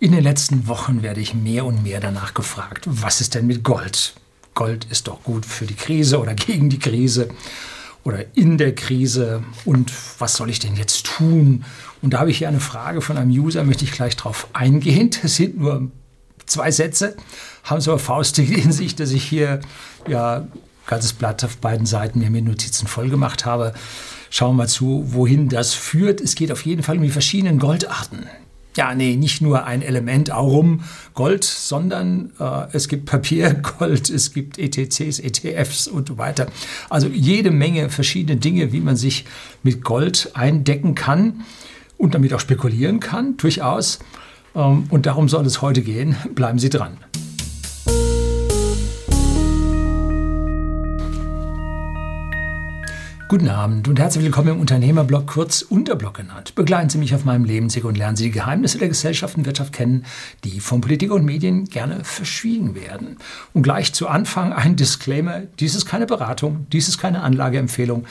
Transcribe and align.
In 0.00 0.12
den 0.12 0.22
letzten 0.22 0.68
Wochen 0.68 1.02
werde 1.02 1.20
ich 1.20 1.34
mehr 1.34 1.64
und 1.64 1.82
mehr 1.82 1.98
danach 1.98 2.32
gefragt, 2.32 2.84
was 2.86 3.20
ist 3.20 3.34
denn 3.34 3.48
mit 3.48 3.64
Gold? 3.64 4.14
Gold 4.54 4.84
ist 4.90 5.08
doch 5.08 5.24
gut 5.24 5.44
für 5.44 5.66
die 5.66 5.74
Krise 5.74 6.20
oder 6.20 6.34
gegen 6.34 6.70
die 6.70 6.78
Krise 6.78 7.28
oder 8.04 8.24
in 8.36 8.58
der 8.58 8.76
Krise 8.76 9.42
und 9.64 9.92
was 10.20 10.34
soll 10.34 10.50
ich 10.50 10.60
denn 10.60 10.76
jetzt 10.76 11.04
tun? 11.04 11.64
Und 12.00 12.14
da 12.14 12.20
habe 12.20 12.30
ich 12.30 12.38
hier 12.38 12.46
eine 12.46 12.60
Frage 12.60 13.00
von 13.00 13.16
einem 13.16 13.32
User, 13.32 13.64
möchte 13.64 13.82
ich 13.82 13.90
gleich 13.90 14.14
darauf 14.14 14.46
eingehen. 14.52 15.10
Es 15.24 15.34
sind 15.34 15.58
nur 15.58 15.90
zwei 16.46 16.70
Sätze, 16.70 17.16
haben 17.64 17.80
so 17.80 17.90
eine 17.90 17.98
faustige 17.98 18.54
Hinsicht, 18.54 19.00
dass 19.00 19.10
ich 19.10 19.24
hier 19.24 19.60
ja 20.06 20.46
ganzes 20.86 21.12
Blatt 21.12 21.42
auf 21.42 21.56
beiden 21.56 21.86
Seiten 21.86 22.20
mir 22.20 22.30
mit 22.30 22.44
Notizen 22.44 22.86
voll 22.86 23.10
gemacht 23.10 23.44
habe. 23.44 23.74
Schauen 24.30 24.52
wir 24.52 24.62
mal 24.62 24.68
zu, 24.68 25.06
wohin 25.08 25.48
das 25.48 25.74
führt. 25.74 26.20
Es 26.20 26.36
geht 26.36 26.52
auf 26.52 26.64
jeden 26.64 26.84
Fall 26.84 26.98
um 26.98 27.02
die 27.02 27.10
verschiedenen 27.10 27.58
Goldarten 27.58 28.28
ja, 28.78 28.94
nee, 28.94 29.16
nicht 29.16 29.40
nur 29.42 29.64
ein 29.64 29.82
Element 29.82 30.30
Aurum 30.30 30.84
Gold, 31.14 31.42
sondern 31.42 32.30
äh, 32.38 32.68
es 32.72 32.86
gibt 32.86 33.06
Papiergold, 33.06 34.08
es 34.18 34.32
gibt 34.32 34.56
ETCs, 34.56 35.18
ETFs 35.18 35.88
und 35.88 36.06
so 36.06 36.16
weiter. 36.16 36.46
Also 36.88 37.08
jede 37.08 37.50
Menge 37.50 37.90
verschiedene 37.90 38.38
Dinge, 38.38 38.72
wie 38.72 38.80
man 38.80 38.94
sich 38.94 39.24
mit 39.64 39.82
Gold 39.82 40.30
eindecken 40.34 40.94
kann 40.94 41.44
und 41.96 42.14
damit 42.14 42.32
auch 42.32 42.40
spekulieren 42.40 43.00
kann, 43.00 43.36
durchaus. 43.36 43.98
Ähm, 44.54 44.84
und 44.90 45.06
darum 45.06 45.28
soll 45.28 45.44
es 45.44 45.60
heute 45.60 45.82
gehen. 45.82 46.14
Bleiben 46.36 46.60
Sie 46.60 46.70
dran. 46.70 46.98
Guten 53.28 53.50
Abend 53.50 53.86
und 53.88 53.98
herzlich 53.98 54.24
willkommen 54.24 54.54
im 54.54 54.60
Unternehmerblog, 54.60 55.26
kurz 55.26 55.60
Unterblog 55.60 56.14
genannt. 56.14 56.54
Begleiten 56.54 56.88
Sie 56.88 56.96
mich 56.96 57.14
auf 57.14 57.26
meinem 57.26 57.44
Lebensweg 57.44 57.84
und 57.84 57.98
lernen 57.98 58.16
Sie 58.16 58.24
die 58.24 58.30
Geheimnisse 58.30 58.78
der 58.78 58.88
Gesellschaft 58.88 59.36
und 59.36 59.44
Wirtschaft 59.44 59.74
kennen, 59.74 60.06
die 60.44 60.60
von 60.60 60.80
Politik 60.80 61.12
und 61.12 61.26
Medien 61.26 61.66
gerne 61.66 62.04
verschwiegen 62.04 62.74
werden. 62.74 63.18
Und 63.52 63.64
gleich 63.64 63.92
zu 63.92 64.08
Anfang 64.08 64.54
ein 64.54 64.76
Disclaimer, 64.76 65.42
dies 65.60 65.74
ist 65.74 65.84
keine 65.84 66.06
Beratung, 66.06 66.66
dies 66.72 66.88
ist 66.88 66.96
keine 66.96 67.20
Anlageempfehlung. 67.20 68.06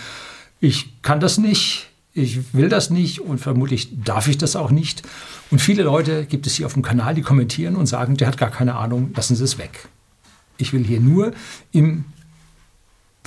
Ich 0.60 1.02
kann 1.02 1.20
das 1.20 1.40
nicht, 1.40 1.90
ich 2.14 2.54
will 2.54 2.70
das 2.70 2.92
nicht 2.92 3.20
und 3.20 3.40
vermutlich 3.40 4.04
darf 4.04 4.28
ich 4.28 4.38
das 4.38 4.56
auch 4.56 4.70
nicht. 4.70 5.02
Und 5.50 5.62
viele 5.62 5.82
Leute 5.82 6.28
gibt 6.28 6.45
es 6.45 6.54
hier 6.54 6.68
auf 6.68 6.73
dem 6.73 6.84
Kanal, 6.84 7.16
die 7.16 7.23
kommentieren 7.23 7.76
und 7.76 7.88
sagen, 7.88 8.18
der 8.18 8.28
hat 8.28 8.38
gar 8.38 8.52
keine 8.52 8.76
Ahnung, 8.76 9.14
lassen 9.16 9.36
Sie 9.36 9.44
es 9.44 9.58
weg. 9.58 9.90
Ich 10.60 10.73
will 10.73 10.84
hier 10.84 11.00
nur 11.00 11.32
im 11.72 12.06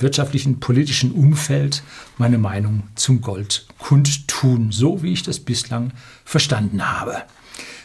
wirtschaftlichen, 0.01 0.59
politischen 0.59 1.11
Umfeld 1.11 1.83
meine 2.17 2.37
Meinung 2.37 2.83
zum 2.95 3.21
Gold 3.21 3.65
kundtun, 3.77 4.71
so 4.71 5.03
wie 5.03 5.13
ich 5.13 5.23
das 5.23 5.39
bislang 5.39 5.91
verstanden 6.25 6.87
habe. 6.89 7.23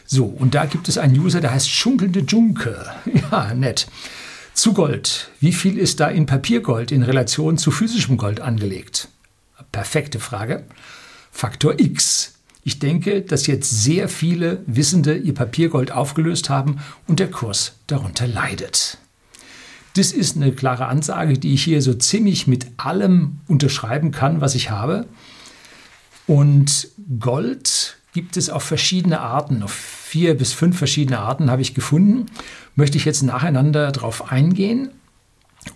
So, 0.06 0.24
und 0.24 0.54
da 0.54 0.66
gibt 0.66 0.88
es 0.88 0.98
einen 0.98 1.18
User, 1.18 1.40
der 1.40 1.52
heißt 1.52 1.68
Schunkelnde 1.68 2.20
Junke. 2.20 2.86
Ja, 3.30 3.54
nett. 3.54 3.88
Zu 4.54 4.72
Gold. 4.72 5.30
Wie 5.40 5.52
viel 5.52 5.78
ist 5.78 6.00
da 6.00 6.08
in 6.08 6.26
Papiergold 6.26 6.92
in 6.92 7.02
Relation 7.02 7.58
zu 7.58 7.70
physischem 7.70 8.16
Gold 8.16 8.40
angelegt? 8.40 9.08
Perfekte 9.72 10.20
Frage. 10.20 10.64
Faktor 11.30 11.78
X. 11.78 12.34
Ich 12.62 12.78
denke, 12.78 13.22
dass 13.22 13.46
jetzt 13.46 13.82
sehr 13.82 14.08
viele 14.08 14.62
Wissende 14.66 15.16
ihr 15.16 15.34
Papiergold 15.34 15.92
aufgelöst 15.92 16.50
haben 16.50 16.78
und 17.06 17.20
der 17.20 17.30
Kurs 17.30 17.74
darunter 17.86 18.26
leidet. 18.26 18.98
Das 19.96 20.12
ist 20.12 20.36
eine 20.36 20.52
klare 20.52 20.86
Ansage, 20.86 21.38
die 21.38 21.54
ich 21.54 21.64
hier 21.64 21.80
so 21.80 21.94
ziemlich 21.94 22.46
mit 22.46 22.66
allem 22.76 23.38
unterschreiben 23.48 24.10
kann, 24.10 24.42
was 24.42 24.54
ich 24.54 24.70
habe. 24.70 25.06
Und 26.26 26.88
Gold 27.18 27.96
gibt 28.12 28.36
es 28.36 28.50
auf 28.50 28.62
verschiedene 28.62 29.20
Arten, 29.20 29.62
auf 29.62 29.72
vier 29.72 30.36
bis 30.36 30.52
fünf 30.52 30.76
verschiedene 30.76 31.20
Arten 31.20 31.50
habe 31.50 31.62
ich 31.62 31.74
gefunden. 31.74 32.26
Möchte 32.74 32.98
ich 32.98 33.06
jetzt 33.06 33.22
nacheinander 33.22 33.90
darauf 33.90 34.30
eingehen. 34.30 34.90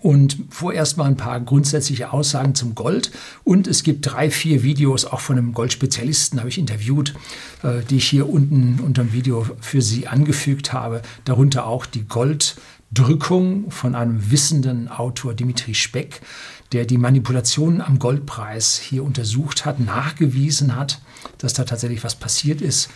Und 0.00 0.38
vorerst 0.50 0.98
mal 0.98 1.06
ein 1.06 1.16
paar 1.16 1.40
grundsätzliche 1.40 2.12
Aussagen 2.12 2.54
zum 2.54 2.76
Gold. 2.76 3.10
Und 3.42 3.66
es 3.66 3.82
gibt 3.82 4.06
drei, 4.06 4.30
vier 4.30 4.62
Videos 4.62 5.04
auch 5.04 5.18
von 5.18 5.36
einem 5.36 5.52
Goldspezialisten, 5.52 6.38
habe 6.38 6.48
ich 6.48 6.58
interviewt, 6.58 7.14
äh, 7.64 7.80
die 7.88 7.96
ich 7.96 8.08
hier 8.08 8.28
unten 8.28 8.78
unter 8.84 9.02
dem 9.02 9.12
Video 9.12 9.44
für 9.60 9.82
Sie 9.82 10.06
angefügt 10.06 10.72
habe. 10.72 11.02
Darunter 11.24 11.66
auch 11.66 11.86
die 11.86 12.06
Gold- 12.06 12.56
Drückung 12.92 13.70
von 13.70 13.94
einem 13.94 14.32
wissenden 14.32 14.88
Autor 14.88 15.34
Dimitri 15.34 15.74
Speck, 15.74 16.22
der 16.72 16.86
die 16.86 16.98
Manipulationen 16.98 17.80
am 17.80 18.00
Goldpreis 18.00 18.78
hier 18.78 19.04
untersucht 19.04 19.64
hat, 19.64 19.78
nachgewiesen 19.78 20.74
hat, 20.74 21.00
dass 21.38 21.54
da 21.54 21.64
tatsächlich 21.64 22.02
was 22.02 22.16
passiert 22.16 22.60
ist. 22.60 22.90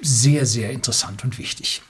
Sehr, 0.00 0.46
sehr 0.46 0.70
interessant 0.70 1.24
und 1.24 1.38
wichtig. 1.38 1.82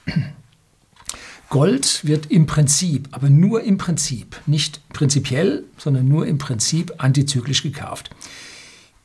Gold 1.48 2.04
wird 2.04 2.26
im 2.30 2.46
Prinzip, 2.46 3.08
aber 3.12 3.30
nur 3.30 3.62
im 3.62 3.78
Prinzip, 3.78 4.40
nicht 4.46 4.86
prinzipiell, 4.90 5.64
sondern 5.78 6.08
nur 6.08 6.26
im 6.26 6.38
Prinzip 6.38 6.92
antizyklisch 6.98 7.62
gekauft. 7.62 8.10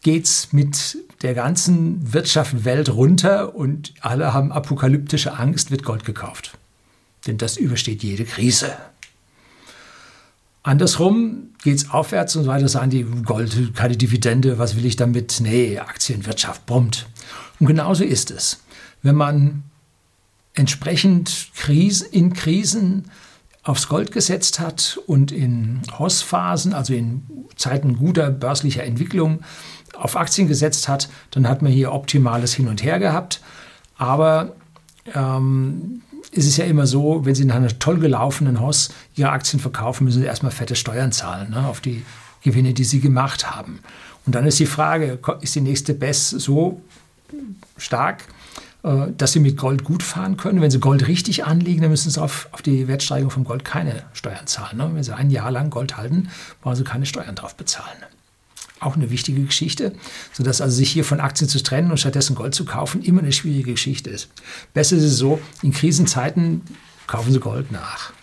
Geht 0.01 0.25
es 0.25 0.51
mit 0.51 0.97
der 1.21 1.35
ganzen 1.35 2.13
Wirtschaft 2.13 2.65
Welt 2.65 2.89
runter 2.89 3.55
und 3.55 3.93
alle 4.01 4.33
haben 4.33 4.51
apokalyptische 4.51 5.37
Angst, 5.37 5.71
wird 5.71 5.83
Gold 5.83 6.03
gekauft 6.03 6.57
denn 7.27 7.37
das 7.37 7.57
übersteht 7.57 8.03
jede 8.03 8.25
Krise. 8.25 8.75
Andersrum 10.63 11.49
geht 11.61 11.77
es 11.77 11.89
aufwärts 11.91 12.35
und 12.37 12.47
weiter, 12.47 12.69
sagen 12.69 12.89
die 12.89 13.03
Gold, 13.03 13.75
keine 13.75 13.97
Dividende, 13.97 14.59
was 14.59 14.77
will 14.77 14.85
ich 14.85 14.95
damit? 14.95 15.39
Nee, 15.41 15.77
Aktienwirtschaft 15.79 16.65
brummt. 16.65 17.07
Und 17.59 17.67
genauso 17.67 18.03
ist 18.03 18.31
es. 18.31 18.63
Wenn 19.01 19.15
man 19.15 19.63
entsprechend 20.53 21.51
in 22.11 22.33
Krisen 22.33 23.05
aufs 23.63 23.87
Gold 23.89 24.11
gesetzt 24.11 24.59
hat 24.59 24.99
und 25.05 25.31
in 25.31 25.81
Hossphasen, 25.97 26.73
also 26.73 26.93
in 26.93 27.23
Zeiten 27.55 27.97
guter 27.97 28.29
börslicher 28.29 28.83
Entwicklung, 28.83 29.41
auf 29.93 30.15
Aktien 30.15 30.47
gesetzt 30.47 30.87
hat, 30.87 31.09
dann 31.31 31.47
hat 31.47 31.61
man 31.61 31.71
hier 31.71 31.91
optimales 31.91 32.53
Hin 32.53 32.67
und 32.67 32.83
Her 32.83 32.99
gehabt. 32.99 33.41
Aber 33.97 34.55
ähm, 35.13 36.01
ist 36.33 36.47
es 36.47 36.57
ja 36.57 36.65
immer 36.65 36.87
so, 36.87 37.25
wenn 37.25 37.35
Sie 37.35 37.45
nach 37.45 37.55
einer 37.55 37.77
toll 37.79 37.99
gelaufenen 37.99 38.59
Hoss 38.59 38.89
Ihre 39.15 39.29
Aktien 39.29 39.59
verkaufen, 39.59 40.05
müssen 40.05 40.21
Sie 40.21 40.25
erstmal 40.25 40.51
fette 40.51 40.75
Steuern 40.75 41.11
zahlen 41.11 41.51
ne, 41.51 41.67
auf 41.67 41.79
die 41.79 42.03
Gewinne, 42.41 42.73
die 42.73 42.83
Sie 42.83 42.99
gemacht 42.99 43.55
haben. 43.55 43.79
Und 44.25 44.35
dann 44.35 44.45
ist 44.45 44.59
die 44.59 44.65
Frage, 44.65 45.19
ist 45.41 45.55
die 45.55 45.61
nächste 45.61 45.93
BES 45.93 46.29
so 46.29 46.81
stark, 47.77 48.23
äh, 48.83 49.07
dass 49.17 49.33
Sie 49.33 49.39
mit 49.39 49.57
Gold 49.57 49.83
gut 49.83 50.01
fahren 50.01 50.37
können? 50.37 50.61
Wenn 50.61 50.71
Sie 50.71 50.79
Gold 50.79 51.07
richtig 51.07 51.45
anlegen, 51.45 51.81
dann 51.81 51.91
müssen 51.91 52.09
Sie 52.09 52.21
auf, 52.21 52.49
auf 52.51 52.61
die 52.61 52.87
Wertsteigerung 52.87 53.31
vom 53.31 53.43
Gold 53.43 53.63
keine 53.63 54.03
Steuern 54.13 54.47
zahlen. 54.47 54.77
Ne? 54.77 54.89
Wenn 54.93 55.03
Sie 55.03 55.15
ein 55.15 55.29
Jahr 55.29 55.51
lang 55.51 55.69
Gold 55.69 55.97
halten, 55.97 56.29
brauchen 56.61 56.75
Sie 56.75 56.83
keine 56.83 57.05
Steuern 57.05 57.35
drauf 57.35 57.55
bezahlen 57.55 57.97
auch 58.85 58.95
eine 58.95 59.09
wichtige 59.09 59.43
Geschichte, 59.43 59.93
sodass 60.31 60.61
also 60.61 60.75
sich 60.75 60.91
hier 60.91 61.05
von 61.05 61.19
Aktien 61.19 61.49
zu 61.49 61.61
trennen 61.61 61.91
und 61.91 61.99
stattdessen 61.99 62.35
Gold 62.35 62.55
zu 62.55 62.65
kaufen 62.65 63.01
immer 63.01 63.21
eine 63.21 63.31
schwierige 63.31 63.71
Geschichte 63.71 64.09
ist. 64.09 64.29
Besser 64.73 64.97
ist 64.97 65.03
es 65.03 65.17
so, 65.17 65.41
in 65.61 65.71
Krisenzeiten 65.71 66.61
kaufen 67.07 67.31
Sie 67.31 67.39
Gold 67.39 67.71
nach 67.71 68.13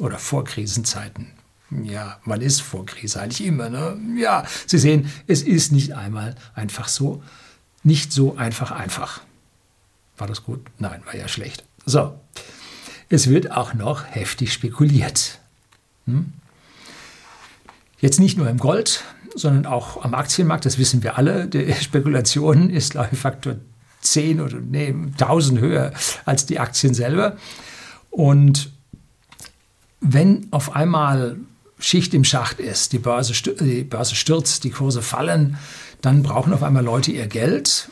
oder 0.00 0.18
vor 0.18 0.44
Krisenzeiten. 0.44 1.28
Ja, 1.70 2.18
man 2.24 2.40
ist 2.40 2.62
vor 2.62 2.86
Krise 2.86 3.20
eigentlich 3.20 3.46
immer. 3.46 3.68
Ne? 3.68 3.98
Ja, 4.16 4.44
Sie 4.66 4.78
sehen, 4.78 5.10
es 5.26 5.42
ist 5.42 5.70
nicht 5.70 5.94
einmal 5.94 6.34
einfach 6.54 6.88
so, 6.88 7.22
nicht 7.82 8.12
so 8.12 8.36
einfach 8.36 8.70
einfach. 8.70 9.20
War 10.16 10.26
das 10.26 10.42
gut? 10.44 10.60
Nein, 10.78 11.02
war 11.04 11.14
ja 11.14 11.28
schlecht. 11.28 11.64
So, 11.84 12.18
es 13.08 13.28
wird 13.28 13.52
auch 13.52 13.74
noch 13.74 14.04
heftig 14.06 14.52
spekuliert. 14.52 15.38
Hm? 16.06 16.32
Jetzt 18.00 18.20
nicht 18.20 18.38
nur 18.38 18.48
im 18.48 18.58
Gold, 18.58 19.04
sondern 19.34 19.66
auch 19.66 20.04
am 20.04 20.14
Aktienmarkt. 20.14 20.64
Das 20.64 20.78
wissen 20.78 21.02
wir 21.02 21.18
alle. 21.18 21.46
Die 21.46 21.72
Spekulation 21.80 22.70
ist, 22.70 22.92
glaube 22.92 23.10
ich, 23.12 23.18
Faktor 23.18 23.56
10 24.00 24.40
oder 24.40 24.58
nee, 24.60 24.94
1000 25.12 25.60
höher 25.60 25.92
als 26.24 26.46
die 26.46 26.58
Aktien 26.58 26.94
selber. 26.94 27.36
Und 28.10 28.70
wenn 30.00 30.46
auf 30.50 30.74
einmal 30.74 31.36
Schicht 31.78 32.14
im 32.14 32.24
Schacht 32.24 32.60
ist, 32.60 32.92
die 32.92 32.98
Börse, 32.98 33.32
die 33.60 33.84
Börse 33.84 34.14
stürzt, 34.14 34.64
die 34.64 34.70
Kurse 34.70 35.02
fallen, 35.02 35.58
dann 36.00 36.22
brauchen 36.22 36.52
auf 36.52 36.62
einmal 36.62 36.84
Leute 36.84 37.12
ihr 37.12 37.26
Geld 37.26 37.88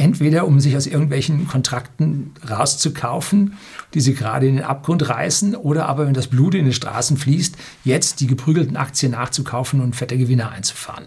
entweder 0.00 0.46
um 0.46 0.60
sich 0.60 0.76
aus 0.76 0.86
irgendwelchen 0.86 1.46
Kontrakten 1.46 2.32
rauszukaufen, 2.48 3.58
die 3.92 4.00
sie 4.00 4.14
gerade 4.14 4.48
in 4.48 4.56
den 4.56 4.64
Abgrund 4.64 5.06
reißen, 5.06 5.54
oder 5.54 5.86
aber, 5.86 6.06
wenn 6.06 6.14
das 6.14 6.28
Blut 6.28 6.54
in 6.54 6.64
den 6.64 6.72
Straßen 6.72 7.18
fließt, 7.18 7.56
jetzt 7.84 8.20
die 8.20 8.26
geprügelten 8.26 8.78
Aktien 8.78 9.12
nachzukaufen 9.12 9.80
und 9.80 9.94
fette 9.94 10.16
Gewinne 10.16 10.50
einzufahren. 10.50 11.04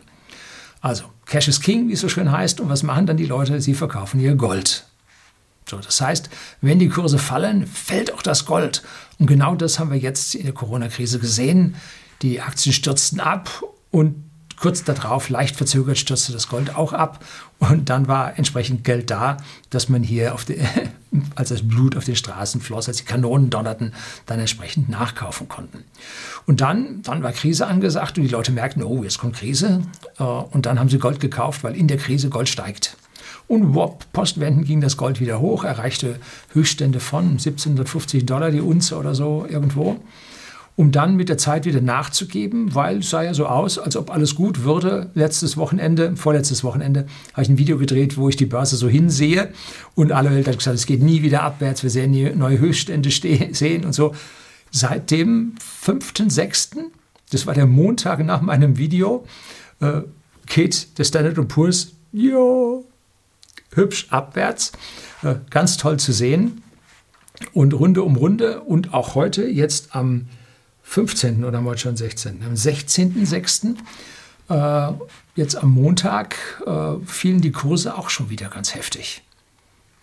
Also, 0.80 1.06
Cash 1.26 1.48
is 1.48 1.62
King, 1.62 1.90
wie 1.90 1.94
es 1.94 2.02
so 2.02 2.10
schön 2.10 2.32
heißt. 2.32 2.60
Und 2.60 2.70
was 2.70 2.84
machen 2.84 3.08
dann 3.08 3.18
die 3.18 3.26
Leute? 3.26 3.60
Sie 3.62 3.74
verkaufen 3.74 4.20
ihr 4.20 4.36
Gold. 4.36 4.86
So, 5.68 5.78
das 5.78 6.00
heißt, 6.00 6.30
wenn 6.62 6.78
die 6.78 6.90
Kurse 6.90 7.18
fallen, 7.18 7.66
fällt 7.66 8.14
auch 8.14 8.22
das 8.22 8.46
Gold. 8.46 8.84
Und 9.18 9.26
genau 9.26 9.56
das 9.56 9.80
haben 9.80 9.90
wir 9.90 9.98
jetzt 9.98 10.36
in 10.36 10.44
der 10.44 10.54
Corona-Krise 10.54 11.18
gesehen. 11.18 11.76
Die 12.22 12.42
Aktien 12.42 12.74
stürzten 12.74 13.20
ab 13.20 13.64
und 13.90 14.16
kurz 14.58 14.84
darauf, 14.84 15.30
leicht 15.30 15.56
verzögert, 15.56 15.98
stürzte 15.98 16.34
das 16.34 16.48
Gold 16.48 16.76
auch 16.76 16.94
ab. 16.94 17.24
Und 17.60 17.90
dann 17.90 18.08
war 18.08 18.38
entsprechend 18.38 18.84
Geld 18.84 19.10
da, 19.10 19.38
dass 19.70 19.90
man 19.90 20.04
hier, 20.04 20.36
die, 20.48 20.60
als 21.36 21.50
das 21.50 21.68
Blut 21.68 21.96
auf 21.96 22.06
den 22.06 22.16
Straßen 22.16 22.62
floss, 22.62 22.88
als 22.88 22.98
die 22.98 23.06
Kanonen 23.06 23.50
donnerten, 23.50 23.94
dann 24.26 24.40
entsprechend 24.40 24.90
nachkaufen 24.90 25.48
konnten. 25.48 25.84
Und 26.46 26.62
dann, 26.62 27.02
dann 27.04 27.24
war 27.24 27.32
Krise 27.32 27.68
angesagt 27.68 28.18
und 28.18 28.24
die 28.24 28.30
Leute 28.30 28.52
merkten, 28.52 28.84
oh, 28.84 29.04
jetzt 29.04 29.20
kommt 29.20 29.36
Krise. 29.36 29.82
Äh, 30.20 30.24
und 30.24 30.66
dann 30.66 30.80
haben 30.80 30.90
sie 30.90 31.00
Gold 31.00 31.20
gekauft, 31.20 31.64
weil 31.64 31.76
in 31.76 31.88
der 31.88 31.98
Krise 31.98 32.30
Gold 32.30 32.50
steigt. 32.50 32.98
Und 33.48 33.76
wop, 33.76 34.06
postwendend 34.14 34.66
ging 34.66 34.82
das 34.82 34.98
Gold 34.98 35.20
wieder 35.20 35.40
hoch, 35.40 35.64
erreichte 35.64 36.20
Höchststände 36.54 37.00
von 37.00 37.32
1750 37.32 38.26
Dollar 38.26 38.52
die 38.52 38.62
Unze 38.62 38.98
oder 38.98 39.16
so 39.16 39.46
irgendwo 39.50 40.00
um 40.76 40.92
dann 40.92 41.16
mit 41.16 41.30
der 41.30 41.38
Zeit 41.38 41.66
wieder 41.66 41.82
nachzugeben, 41.82 42.74
weil 42.74 43.00
es 43.00 43.10
sah 43.12 43.22
ja 43.22 43.34
so 43.34 43.46
aus, 43.46 43.78
als 43.78 43.96
ob 43.96 44.10
alles 44.10 44.34
gut 44.34 44.64
würde. 44.64 45.12
Letztes 45.14 45.56
Wochenende, 45.56 46.16
vorletztes 46.16 46.64
Wochenende, 46.64 47.06
habe 47.34 47.44
ich 47.44 47.50
ein 47.50 47.58
Video 47.60 47.78
gedreht, 47.78 48.18
wo 48.18 48.28
ich 48.28 48.38
die 48.38 48.48
Börse 48.48 48.76
so 48.76 48.90
hinsehe 48.90 49.50
und 49.94 50.12
alle 50.12 50.32
Welt 50.32 50.48
hat 50.48 50.58
gesagt, 50.58 50.76
es 50.76 50.88
geht 50.88 51.04
nie 51.04 51.22
wieder 51.22 51.44
abwärts, 51.44 51.84
wir 51.84 51.92
sehen 51.92 52.38
neue 52.38 52.60
Höchststände 52.60 53.10
sehen 53.12 53.86
und 53.86 53.94
so. 53.94 54.16
Seit 54.72 55.12
dem 55.12 55.54
5.6., 55.86 56.78
das 57.30 57.46
war 57.46 57.54
der 57.54 57.68
Montag 57.68 58.24
nach 58.26 58.42
meinem 58.42 58.78
Video, 58.78 59.26
äh, 59.80 60.02
geht 60.48 60.98
der 60.98 61.04
Standard 61.04 61.48
Poor's, 61.48 61.94
ja, 62.12 62.80
hübsch 63.76 64.08
abwärts, 64.10 64.72
äh, 65.22 65.36
ganz 65.52 65.78
toll 65.78 65.98
zu 65.98 66.12
sehen. 66.12 66.64
Und 67.54 67.74
Runde 67.74 68.04
um 68.04 68.16
Runde 68.16 68.62
und 68.62 68.94
auch 68.94 69.16
heute, 69.16 69.48
jetzt 69.48 69.96
am 69.96 70.28
15. 70.84 71.44
oder 71.44 71.58
haben 71.58 71.78
schon 71.78 71.98
16. 71.98 72.44
Am 72.44 72.54
16.06. 72.54 73.76
Äh, 74.50 74.94
jetzt 75.36 75.56
am 75.56 75.72
Montag 75.72 76.36
äh, 76.66 77.06
fielen 77.06 77.42
die 77.42 77.52
Kurse 77.52 77.98
auch 77.98 78.10
schon 78.10 78.30
wieder 78.30 78.50
ganz 78.50 78.76
heftig. 78.76 79.24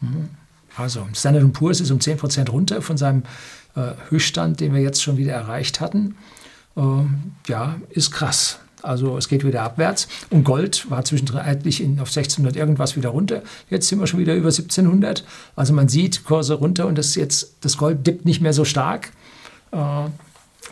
Mhm. 0.01 0.31
Also 0.77 1.07
Standard 1.15 1.53
Poor's 1.53 1.81
ist 1.81 1.91
um 1.91 1.99
10% 1.99 2.49
runter 2.51 2.83
von 2.83 2.97
seinem 2.97 3.25
äh, 3.77 3.93
Höchststand, 4.09 4.61
den 4.61 4.75
wir 4.75 4.81
jetzt 4.81 5.03
schon 5.03 5.17
wieder 5.17 5.33
erreicht 5.33 5.81
hatten. 5.81 6.17
Äh, 6.77 6.83
ja, 7.49 7.77
ist 7.91 8.11
krass. 8.11 8.59
Also 8.83 9.19
es 9.19 9.29
geht 9.29 9.45
wieder 9.45 9.63
abwärts. 9.63 10.09
Und 10.31 10.45
Gold 10.45 10.91
war 10.91 11.05
zwischenzeitlich 11.05 11.83
in, 11.83 12.01
auf 12.01 12.09
1600 12.09 12.57
irgendwas 12.57 12.97
wieder 12.97 13.11
runter. 13.11 13.43
Jetzt 13.69 13.89
sind 13.89 14.01
wir 14.01 14.07
schon 14.07 14.21
wieder 14.21 14.35
über 14.35 14.49
1700. 14.49 15.25
Also 15.55 15.75
man 15.75 15.89
sieht 15.89 16.25
Kurse 16.25 16.55
runter 16.55 16.87
und 16.87 16.97
das, 16.97 17.15
jetzt, 17.15 17.57
das 17.61 17.77
Gold 17.77 18.07
dippt 18.07 18.25
nicht 18.25 18.41
mehr 18.41 18.55
so 18.55 18.65
stark. 18.65 19.13
Äh, 19.73 19.77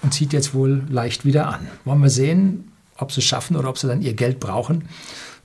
und 0.02 0.14
zieht 0.14 0.32
jetzt 0.32 0.54
wohl 0.54 0.84
leicht 0.88 1.24
wieder 1.24 1.48
an. 1.48 1.68
Wollen 1.84 2.00
wir 2.00 2.10
sehen, 2.10 2.72
ob 2.96 3.12
sie 3.12 3.20
es 3.20 3.26
schaffen 3.26 3.56
oder 3.56 3.68
ob 3.68 3.78
sie 3.78 3.86
dann 3.86 4.02
ihr 4.02 4.14
Geld 4.14 4.40
brauchen, 4.40 4.88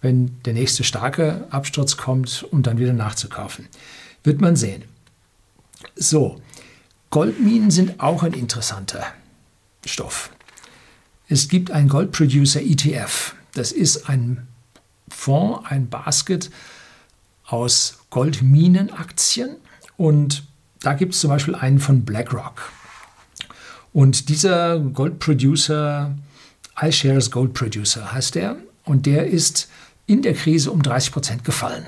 wenn 0.01 0.41
der 0.43 0.53
nächste 0.53 0.83
starke 0.83 1.47
Absturz 1.49 1.97
kommt, 1.97 2.45
um 2.51 2.63
dann 2.63 2.77
wieder 2.77 2.93
nachzukaufen. 2.93 3.67
Wird 4.23 4.41
man 4.41 4.55
sehen. 4.55 4.83
So, 5.95 6.41
Goldminen 7.09 7.71
sind 7.71 7.99
auch 7.99 8.23
ein 8.23 8.33
interessanter 8.33 9.05
Stoff. 9.85 10.31
Es 11.27 11.47
gibt 11.47 11.71
einen 11.71 11.89
Goldproducer 11.89 12.61
ETF. 12.61 13.35
Das 13.53 13.71
ist 13.71 14.09
ein 14.09 14.47
Fonds, 15.09 15.65
ein 15.69 15.89
Basket 15.89 16.49
aus 17.45 17.99
Goldminenaktien. 18.09 19.57
Und 19.95 20.43
da 20.81 20.93
gibt 20.93 21.13
es 21.13 21.21
zum 21.21 21.29
Beispiel 21.29 21.55
einen 21.55 21.79
von 21.79 22.03
BlackRock. 22.03 22.71
Und 23.93 24.29
dieser 24.29 24.79
Gold 24.79 25.19
Producer, 25.19 26.15
iShares 26.81 27.29
Gold 27.29 27.53
Producer 27.53 28.11
heißt 28.11 28.35
der, 28.35 28.57
und 28.83 29.05
der 29.05 29.27
ist 29.27 29.69
in 30.07 30.23
der 30.23 30.33
Krise 30.33 30.71
um 30.71 30.81
30 30.81 31.11
Prozent 31.11 31.43
gefallen. 31.45 31.85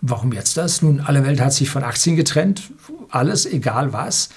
Warum 0.00 0.32
jetzt 0.32 0.58
das? 0.58 0.82
Nun, 0.82 1.00
alle 1.00 1.24
Welt 1.24 1.40
hat 1.40 1.54
sich 1.54 1.70
von 1.70 1.82
Aktien 1.82 2.16
getrennt, 2.16 2.70
alles, 3.08 3.46
egal 3.46 3.94
was. 3.94 4.28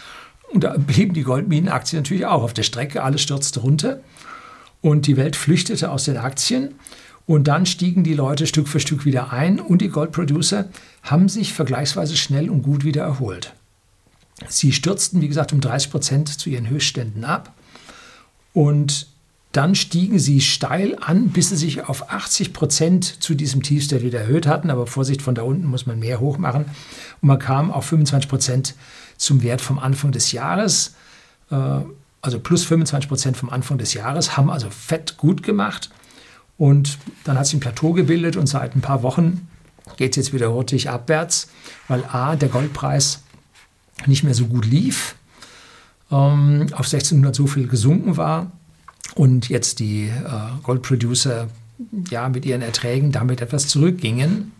Und 0.53 0.63
da 0.63 0.75
blieben 0.77 1.13
die 1.13 1.23
Goldminenaktien 1.23 2.01
natürlich 2.01 2.25
auch 2.25 2.41
auf 2.41 2.53
der 2.53 2.63
Strecke, 2.63 3.03
alles 3.03 3.21
stürzte 3.21 3.59
runter 3.59 3.99
und 4.81 5.07
die 5.07 5.17
Welt 5.17 5.35
flüchtete 5.35 5.91
aus 5.91 6.05
den 6.05 6.15
Aktien. 6.15 6.75
Und 7.25 7.49
dann 7.49 7.65
stiegen 7.65 8.05
die 8.05 8.13
Leute 8.13 8.47
Stück 8.47 8.69
für 8.69 8.79
Stück 8.79 9.03
wieder 9.03 9.33
ein 9.33 9.59
und 9.59 9.81
die 9.81 9.89
Goldproducer 9.89 10.69
haben 11.03 11.27
sich 11.27 11.51
vergleichsweise 11.51 12.15
schnell 12.15 12.49
und 12.49 12.61
gut 12.61 12.85
wieder 12.85 13.03
erholt. 13.03 13.53
Sie 14.47 14.71
stürzten, 14.71 15.21
wie 15.21 15.27
gesagt, 15.27 15.53
um 15.53 15.61
30 15.61 15.91
Prozent 15.91 16.39
zu 16.39 16.49
ihren 16.49 16.69
Höchstständen 16.69 17.25
ab 17.25 17.53
und 18.53 19.07
dann 19.51 19.73
stiegen 19.73 20.19
sie 20.19 20.41
steil 20.41 20.97
an, 21.01 21.29
bis 21.29 21.49
sie 21.49 21.55
sich 21.55 21.87
auf 21.87 22.11
80 22.11 22.53
Prozent 22.53 23.23
zu 23.23 23.33
diesem 23.33 23.63
Tiefstelle 23.63 24.03
wieder 24.03 24.19
erhöht 24.19 24.45
hatten. 24.45 24.69
Aber 24.69 24.85
Vorsicht, 24.85 25.21
von 25.21 25.33
da 25.33 25.41
unten 25.41 25.65
muss 25.65 25.87
man 25.87 25.97
mehr 25.97 26.19
hoch 26.19 26.37
machen. 26.37 26.65
Und 27.21 27.27
man 27.27 27.39
kam 27.39 27.71
auf 27.71 27.85
25 27.85 28.29
Prozent 28.29 28.75
zum 29.17 29.41
Wert 29.41 29.61
vom 29.61 29.79
Anfang 29.79 30.11
des 30.11 30.31
Jahres. 30.31 30.95
Äh, 31.49 31.79
also 32.21 32.39
plus 32.39 32.65
25 32.65 33.07
Prozent 33.09 33.37
vom 33.37 33.49
Anfang 33.49 33.77
des 33.77 33.93
Jahres, 33.93 34.37
haben 34.37 34.51
also 34.51 34.69
fett 34.69 35.17
gut 35.17 35.41
gemacht. 35.41 35.89
Und 36.57 36.97
dann 37.23 37.37
hat 37.37 37.45
sich 37.45 37.55
ein 37.55 37.59
Plateau 37.59 37.93
gebildet 37.93 38.35
und 38.35 38.47
seit 38.47 38.75
ein 38.75 38.81
paar 38.81 39.01
Wochen 39.01 39.47
geht 39.95 40.11
es 40.11 40.17
jetzt 40.17 40.33
wieder 40.33 40.51
hurtig 40.51 40.89
abwärts, 40.89 41.49
weil 41.87 42.03
A, 42.05 42.35
der 42.35 42.49
Goldpreis 42.49 43.23
nicht 44.05 44.23
mehr 44.23 44.33
so 44.33 44.45
gut 44.45 44.65
lief, 44.65 45.15
ähm, 46.11 46.67
auf 46.73 46.85
1600 46.85 47.35
so 47.35 47.47
viel 47.47 47.67
gesunken 47.67 48.17
war 48.17 48.51
und 49.15 49.49
jetzt 49.49 49.79
die 49.79 50.05
äh, 50.05 50.61
Goldproducer 50.63 51.47
ja 52.09 52.29
mit 52.29 52.45
ihren 52.45 52.61
Erträgen 52.61 53.11
damit 53.11 53.41
etwas 53.41 53.67
zurückgingen. 53.67 54.51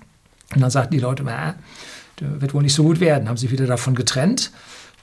Und 0.54 0.62
dann 0.62 0.72
sagten 0.72 0.94
die 0.94 1.00
Leute, 1.00 1.24
äh, 1.24 1.54
der 2.20 2.42
wird 2.42 2.54
wohl 2.54 2.64
nicht 2.64 2.74
so 2.74 2.84
gut 2.84 3.00
werden, 3.00 3.30
haben 3.30 3.38
sich 3.38 3.52
wieder 3.52 3.68
davon 3.68 3.96
getrennt. 3.96 4.52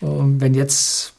Ähm, 0.02 0.40
wenn 0.40 0.54
jetzt 0.54 1.14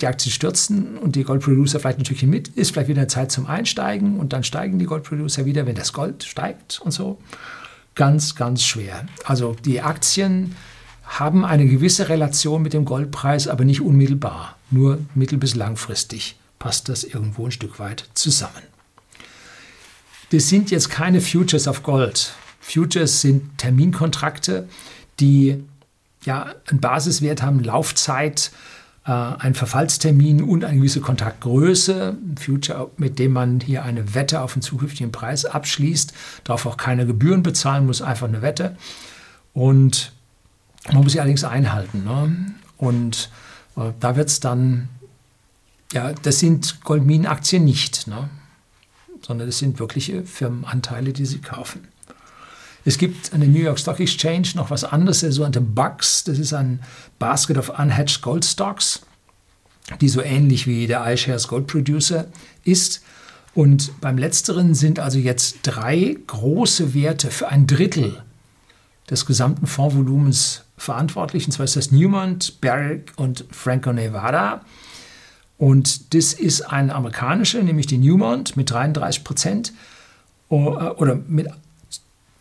die 0.00 0.06
Aktien 0.06 0.32
stürzen 0.32 0.98
und 0.98 1.14
die 1.14 1.24
Goldproducer 1.24 1.78
vielleicht 1.78 1.98
natürlich 1.98 2.24
mit, 2.24 2.48
ist 2.48 2.72
vielleicht 2.72 2.88
wieder 2.88 3.06
Zeit 3.06 3.30
zum 3.30 3.46
Einsteigen 3.46 4.18
und 4.18 4.32
dann 4.32 4.42
steigen 4.42 4.78
die 4.78 4.86
Goldproducer 4.86 5.44
wieder, 5.44 5.66
wenn 5.66 5.76
das 5.76 5.92
Gold 5.92 6.24
steigt 6.24 6.80
und 6.80 6.90
so. 6.90 7.18
Ganz, 7.94 8.34
ganz 8.34 8.64
schwer. 8.64 9.06
Also 9.24 9.54
die 9.64 9.80
Aktien 9.80 10.56
haben 11.06 11.44
eine 11.44 11.66
gewisse 11.66 12.08
Relation 12.08 12.62
mit 12.62 12.72
dem 12.72 12.84
Goldpreis, 12.84 13.48
aber 13.48 13.64
nicht 13.64 13.80
unmittelbar. 13.80 14.56
Nur 14.70 14.98
mittel- 15.14 15.38
bis 15.38 15.54
langfristig 15.54 16.36
passt 16.58 16.88
das 16.88 17.04
irgendwo 17.04 17.46
ein 17.46 17.52
Stück 17.52 17.78
weit 17.78 18.08
zusammen. 18.14 18.62
Das 20.30 20.48
sind 20.48 20.70
jetzt 20.70 20.90
keine 20.90 21.20
Futures 21.20 21.68
auf 21.68 21.82
Gold. 21.82 22.32
Futures 22.60 23.20
sind 23.20 23.58
Terminkontrakte, 23.58 24.68
die 25.20 25.62
ja 26.24 26.54
einen 26.66 26.80
Basiswert 26.80 27.42
haben, 27.42 27.62
Laufzeit, 27.62 28.50
äh, 29.06 29.10
einen 29.12 29.54
Verfallstermin 29.54 30.42
und 30.42 30.64
eine 30.64 30.78
gewisse 30.78 31.00
Kontaktgröße. 31.02 32.16
Ein 32.20 32.36
Future, 32.38 32.90
mit 32.96 33.18
dem 33.18 33.32
man 33.32 33.60
hier 33.60 33.84
eine 33.84 34.14
Wette 34.14 34.40
auf 34.40 34.54
den 34.54 34.62
zukünftigen 34.62 35.12
Preis 35.12 35.44
abschließt, 35.44 36.14
darauf 36.44 36.64
auch 36.64 36.78
keine 36.78 37.06
Gebühren 37.06 37.42
bezahlen 37.42 37.84
muss, 37.84 38.00
einfach 38.00 38.26
eine 38.26 38.40
Wette. 38.40 38.76
Und 39.52 40.12
man 40.92 41.02
muss 41.02 41.12
sie 41.12 41.20
allerdings 41.20 41.44
einhalten. 41.44 42.04
Ne? 42.04 42.54
Und 42.76 43.30
äh, 43.76 43.92
da 44.00 44.16
wird 44.16 44.28
es 44.28 44.40
dann, 44.40 44.88
ja, 45.92 46.12
das 46.12 46.40
sind 46.40 46.82
Goldminenaktien 46.84 47.64
nicht, 47.64 48.06
ne? 48.06 48.28
sondern 49.22 49.48
das 49.48 49.58
sind 49.58 49.78
wirkliche 49.78 50.24
Firmenanteile, 50.24 51.12
die 51.12 51.26
sie 51.26 51.38
kaufen. 51.38 51.88
Es 52.84 52.98
gibt 52.98 53.32
an 53.32 53.40
der 53.40 53.48
New 53.48 53.60
York 53.60 53.78
Stock 53.78 53.98
Exchange 53.98 54.48
noch 54.56 54.70
was 54.70 54.84
anderes, 54.84 55.20
der 55.20 55.32
sogenannte 55.32 55.62
BUX. 55.62 56.24
Das 56.24 56.38
ist 56.38 56.52
ein 56.52 56.80
Basket 57.18 57.56
of 57.56 57.70
Unhedged 57.78 58.20
Gold 58.20 58.44
Stocks, 58.44 59.00
die 60.02 60.10
so 60.10 60.20
ähnlich 60.20 60.66
wie 60.66 60.86
der 60.86 61.10
iShares 61.10 61.48
Gold 61.48 61.66
Producer 61.66 62.26
ist. 62.64 63.02
Und 63.54 63.98
beim 64.02 64.18
letzteren 64.18 64.74
sind 64.74 64.98
also 64.98 65.18
jetzt 65.18 65.58
drei 65.62 66.16
große 66.26 66.92
Werte 66.92 67.30
für 67.30 67.48
ein 67.48 67.66
Drittel 67.66 68.22
des 69.10 69.26
gesamten 69.26 69.66
Fondsvolumens 69.66 70.64
verantwortlich. 70.76 71.46
Und 71.46 71.52
zwar 71.52 71.64
ist 71.64 71.76
das 71.76 71.92
Newmont, 71.92 72.60
Barrick 72.60 73.12
und 73.16 73.44
Franco-Nevada. 73.50 74.62
Und 75.58 76.14
das 76.14 76.32
ist 76.32 76.62
eine 76.62 76.94
amerikanische, 76.94 77.62
nämlich 77.62 77.86
die 77.86 77.98
Newmont 77.98 78.56
mit 78.56 78.70
33 78.70 79.24
Prozent 79.24 79.72
oder 80.48 81.18
mit 81.26 81.48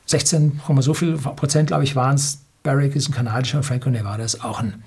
16, 0.05 0.61
so 0.79 0.93
viel 0.93 1.17
Prozent, 1.17 1.67
glaube 1.67 1.83
ich, 1.83 1.95
waren 1.95 2.15
es. 2.15 2.39
Barrick 2.63 2.95
ist 2.95 3.09
ein 3.09 3.13
kanadischer 3.13 3.57
und 3.57 3.63
Franco-Nevada 3.65 4.23
ist 4.23 4.43
auch 4.43 4.61
ein 4.61 4.83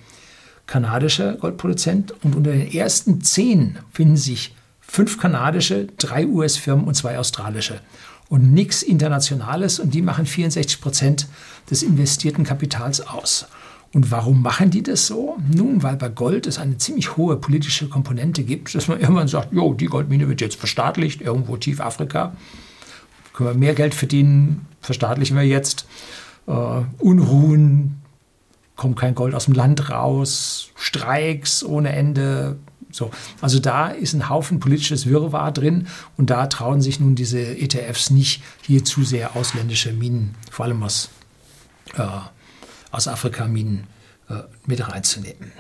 kanadischer 0.67 1.35
Goldproduzent. 1.35 2.15
Und 2.25 2.35
unter 2.35 2.53
den 2.53 2.73
ersten 2.73 3.21
zehn 3.21 3.79
finden 3.93 4.17
sich 4.17 4.55
fünf 4.81 5.19
kanadische, 5.19 5.89
drei 5.99 6.27
US-Firmen 6.27 6.87
und 6.87 6.95
zwei 6.95 7.19
australische 7.19 7.81
und 8.29 8.53
nichts 8.53 8.83
Internationales 8.83 9.79
und 9.79 9.95
die 9.95 10.03
machen 10.03 10.27
64 10.27 10.81
Prozent 10.81 11.29
des 11.71 11.83
investierten 11.83 12.45
Kapitals 12.45 13.07
aus. 13.07 13.47
Und 13.93 14.11
warum 14.11 14.43
machen 14.43 14.71
die 14.71 14.83
das 14.83 15.07
so? 15.07 15.37
Nun, 15.55 15.83
weil 15.83 15.97
bei 15.97 16.09
Gold 16.09 16.47
es 16.47 16.59
eine 16.59 16.77
ziemlich 16.77 17.17
hohe 17.17 17.37
politische 17.37 17.89
Komponente 17.89 18.43
gibt, 18.43 18.75
dass 18.75 18.89
man 18.89 19.01
irgendwann 19.01 19.29
sagt, 19.29 19.53
jo, 19.53 19.73
die 19.75 19.87
Goldmine 19.87 20.29
wird 20.29 20.41
jetzt 20.41 20.57
verstaatlicht, 20.57 21.21
irgendwo 21.21 21.57
tief 21.57 21.81
Afrika. 21.81 22.37
Können 23.33 23.51
wir 23.51 23.55
mehr 23.55 23.75
Geld 23.75 23.95
verdienen, 23.95 24.67
verstaatlichen 24.81 25.37
wir 25.37 25.45
jetzt. 25.45 25.87
Äh, 26.47 26.53
Unruhen, 26.99 28.03
kommt 28.77 28.99
kein 28.99 29.15
Gold 29.15 29.35
aus 29.35 29.47
dem 29.47 29.55
Land 29.55 29.91
raus, 29.91 30.69
Streiks 30.77 31.65
ohne 31.65 31.91
Ende. 31.91 32.59
So. 32.97 33.11
Also 33.43 33.59
da 33.59 33.89
ist 33.89 34.15
ein 34.15 34.31
Haufen 34.31 34.59
politisches 34.59 35.07
Wirrwarr 35.07 35.53
drin 35.53 35.87
und 36.17 36.31
da 36.31 36.47
trauen 36.47 36.81
sich 36.81 36.99
nun 36.99 37.15
diese 37.15 37.41
ETFs 37.41 38.11
nicht, 38.11 38.43
hier 38.63 38.85
zu 38.85 39.05
sehr 39.05 39.37
ausländische 39.37 39.93
Minen, 39.93 40.35
vor 40.51 40.65
allem 40.65 40.83
aus 40.83 41.11
äh, 41.95 42.07
aus 42.91 43.07
Afrika 43.07 43.47
Minen 43.47 43.87
äh, 44.31 44.37
mit 44.65 44.89
reinzunehmen. 44.89 45.53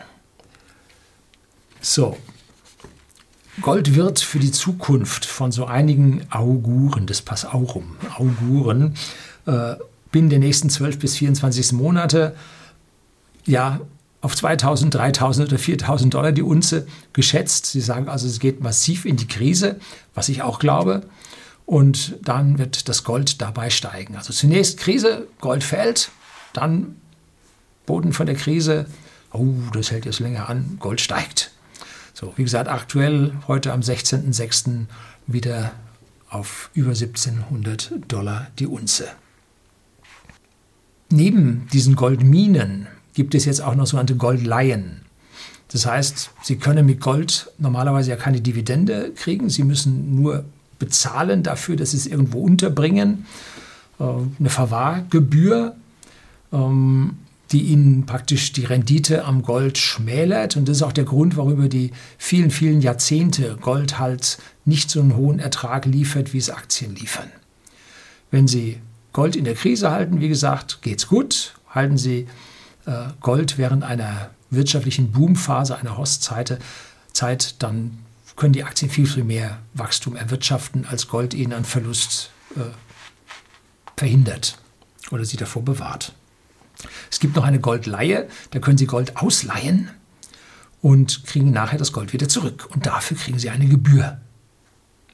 So, 1.83 2.17
Gold 3.61 3.95
wird 3.95 4.21
für 4.21 4.39
die 4.39 4.53
Zukunft 4.53 5.27
von 5.27 5.53
so 5.53 5.67
einigen 5.67 6.27
Auguren, 6.31 7.07
das 7.07 7.21
passt 7.21 7.47
auch 7.47 7.75
rum, 7.75 7.97
Auguren, 8.17 8.95
äh, 9.45 9.75
binnen 10.11 10.31
der 10.31 10.39
nächsten 10.39 10.71
12 10.71 10.99
bis 10.99 11.17
24 11.17 11.73
Monate 11.73 12.35
ja 13.45 13.81
auf 14.21 14.35
2000, 14.35 14.95
3000 14.95 15.49
oder 15.49 15.59
4000 15.59 16.15
Dollar 16.15 16.33
die 16.33 16.43
Unze 16.43 16.87
geschätzt. 17.13 17.67
Sie 17.67 17.81
sagen 17.81 18.09
also, 18.09 18.27
es 18.27 18.41
geht 18.41 18.61
massiv 18.61 19.05
in 19.05 19.17
die 19.17 19.29
Krise, 19.29 19.79
was 20.15 20.29
ich 20.29 20.43
auch 20.43 20.59
glaube. 20.59 21.03
Und 21.65 22.17
dann 22.23 22.59
wird 22.59 22.89
das 22.89 23.05
Gold 23.05 23.41
dabei 23.43 23.71
steigen. 23.71 24.17
Also 24.17 24.33
zunächst 24.33 24.79
Krise, 24.79 25.27
Gold 25.41 25.65
fällt, 25.65 26.11
dann 26.53 26.97
Boden 27.87 28.13
von 28.13 28.27
der 28.27 28.37
Krise. 28.37 28.87
Oh, 29.33 29.55
das 29.73 29.91
hält 29.91 30.07
jetzt 30.07 30.21
länger 30.21 30.49
an. 30.49 30.77
Gold 30.81 31.01
steigt. 31.01 31.51
So, 32.15 32.33
wie 32.37 32.45
gesagt, 32.45 32.69
aktuell 32.69 33.33
heute 33.47 33.73
am 33.73 33.81
16.06. 33.81 34.87
wieder 35.27 35.73
auf 36.29 36.71
über 36.75 36.91
1700 36.91 37.93
Dollar 38.09 38.49
die 38.59 38.67
Unze. 38.67 39.09
Neben 41.11 41.69
diesen 41.73 41.95
Goldminen 41.95 42.89
gibt 43.17 43.35
es 43.35 43.47
jetzt 43.47 43.63
auch 43.63 43.75
noch 43.75 43.87
sogenannte 43.87 44.15
Goldleihen. 44.15 45.01
Das 45.73 45.87
heißt, 45.87 46.31
Sie 46.43 46.57
können 46.57 46.85
mit 46.85 47.01
Gold 47.01 47.51
normalerweise 47.59 48.11
ja 48.11 48.17
keine 48.17 48.43
Dividende 48.43 49.11
kriegen. 49.17 49.49
Sie 49.49 49.65
müssen 49.65 50.15
nur 50.15 50.45
bezahlen 50.79 51.43
dafür, 51.43 51.77
dass 51.77 51.93
Sie 51.93 51.97
es 51.97 52.07
irgendwo 52.07 52.41
unterbringen. 52.41 53.27
Äh, 53.99 54.05
eine 54.39 54.51
Verwahrgebühr. 54.51 55.75
Ähm, 56.53 57.17
die 57.53 57.63
ihnen 57.63 58.07
praktisch 58.07 58.53
die 58.53 58.65
Rendite 58.65 59.25
am 59.25 59.43
Gold 59.43 59.79
schmälert. 59.79 60.57
Und 60.57 60.69
das 60.69 60.79
ist 60.79 60.83
auch 60.83 60.93
der 60.93 61.05
Grund, 61.05 61.37
warum 61.37 61.53
über 61.53 61.69
die 61.69 61.93
vielen, 62.19 62.51
vielen 62.51 62.81
Jahrzehnte 62.81 63.57
Gold 63.61 64.01
halt 64.01 64.39
nicht 64.65 64.91
so 64.91 65.01
einen 65.01 65.15
hohen 65.15 65.39
Ertrag 65.39 65.87
liefert, 65.87 66.33
wie 66.33 66.39
es 66.39 66.51
Aktien 66.51 66.97
liefern. 66.97 67.31
Wenn 68.33 68.49
Sie 68.49 68.79
Gold 69.13 69.37
in 69.37 69.45
der 69.45 69.55
Krise 69.55 69.93
halten, 69.93 70.21
wie 70.21 70.29
gesagt, 70.29 70.83
geht's 70.83 71.07
gut. 71.07 71.55
Halten 71.71 71.99
Sie 71.99 72.27
Gold 73.21 73.59
während 73.59 73.83
einer 73.85 74.31
wirtschaftlichen 74.51 75.13
Boomphase, 75.13 75.77
einer 75.77 75.99
Hostzeit, 75.99 76.59
Zeit, 77.13 77.63
dann 77.63 77.99
können 78.37 78.53
die 78.53 78.65
Aktien 78.65 78.91
viel, 78.91 79.07
viel 79.07 79.25
mehr 79.25 79.59
Wachstum 79.75 80.15
erwirtschaften, 80.15 80.87
als 80.87 81.09
Gold 81.09 81.35
ihnen 81.35 81.53
einen 81.53 81.65
Verlust 81.65 82.31
äh, 82.55 82.61
verhindert 83.97 84.59
oder 85.11 85.25
sie 85.25 85.37
davor 85.37 85.65
bewahrt. 85.65 86.13
Es 87.11 87.21
gibt 87.21 87.37
noch 87.37 87.45
eine 87.45 87.61
Goldleihe, 87.61 88.29
da 88.51 88.59
können 88.59 88.77
Sie 88.79 88.87
Gold 88.87 89.17
ausleihen 89.17 89.91
und 90.83 91.25
kriegen 91.25 91.51
nachher 91.51 91.79
das 91.79 91.93
Gold 91.93 92.13
wieder 92.13 92.29
zurück. 92.29 92.69
Und 92.73 92.87
dafür 92.87 93.17
kriegen 93.17 93.39
Sie 93.39 93.51
eine 93.51 93.67
Gebühr. 93.67 94.21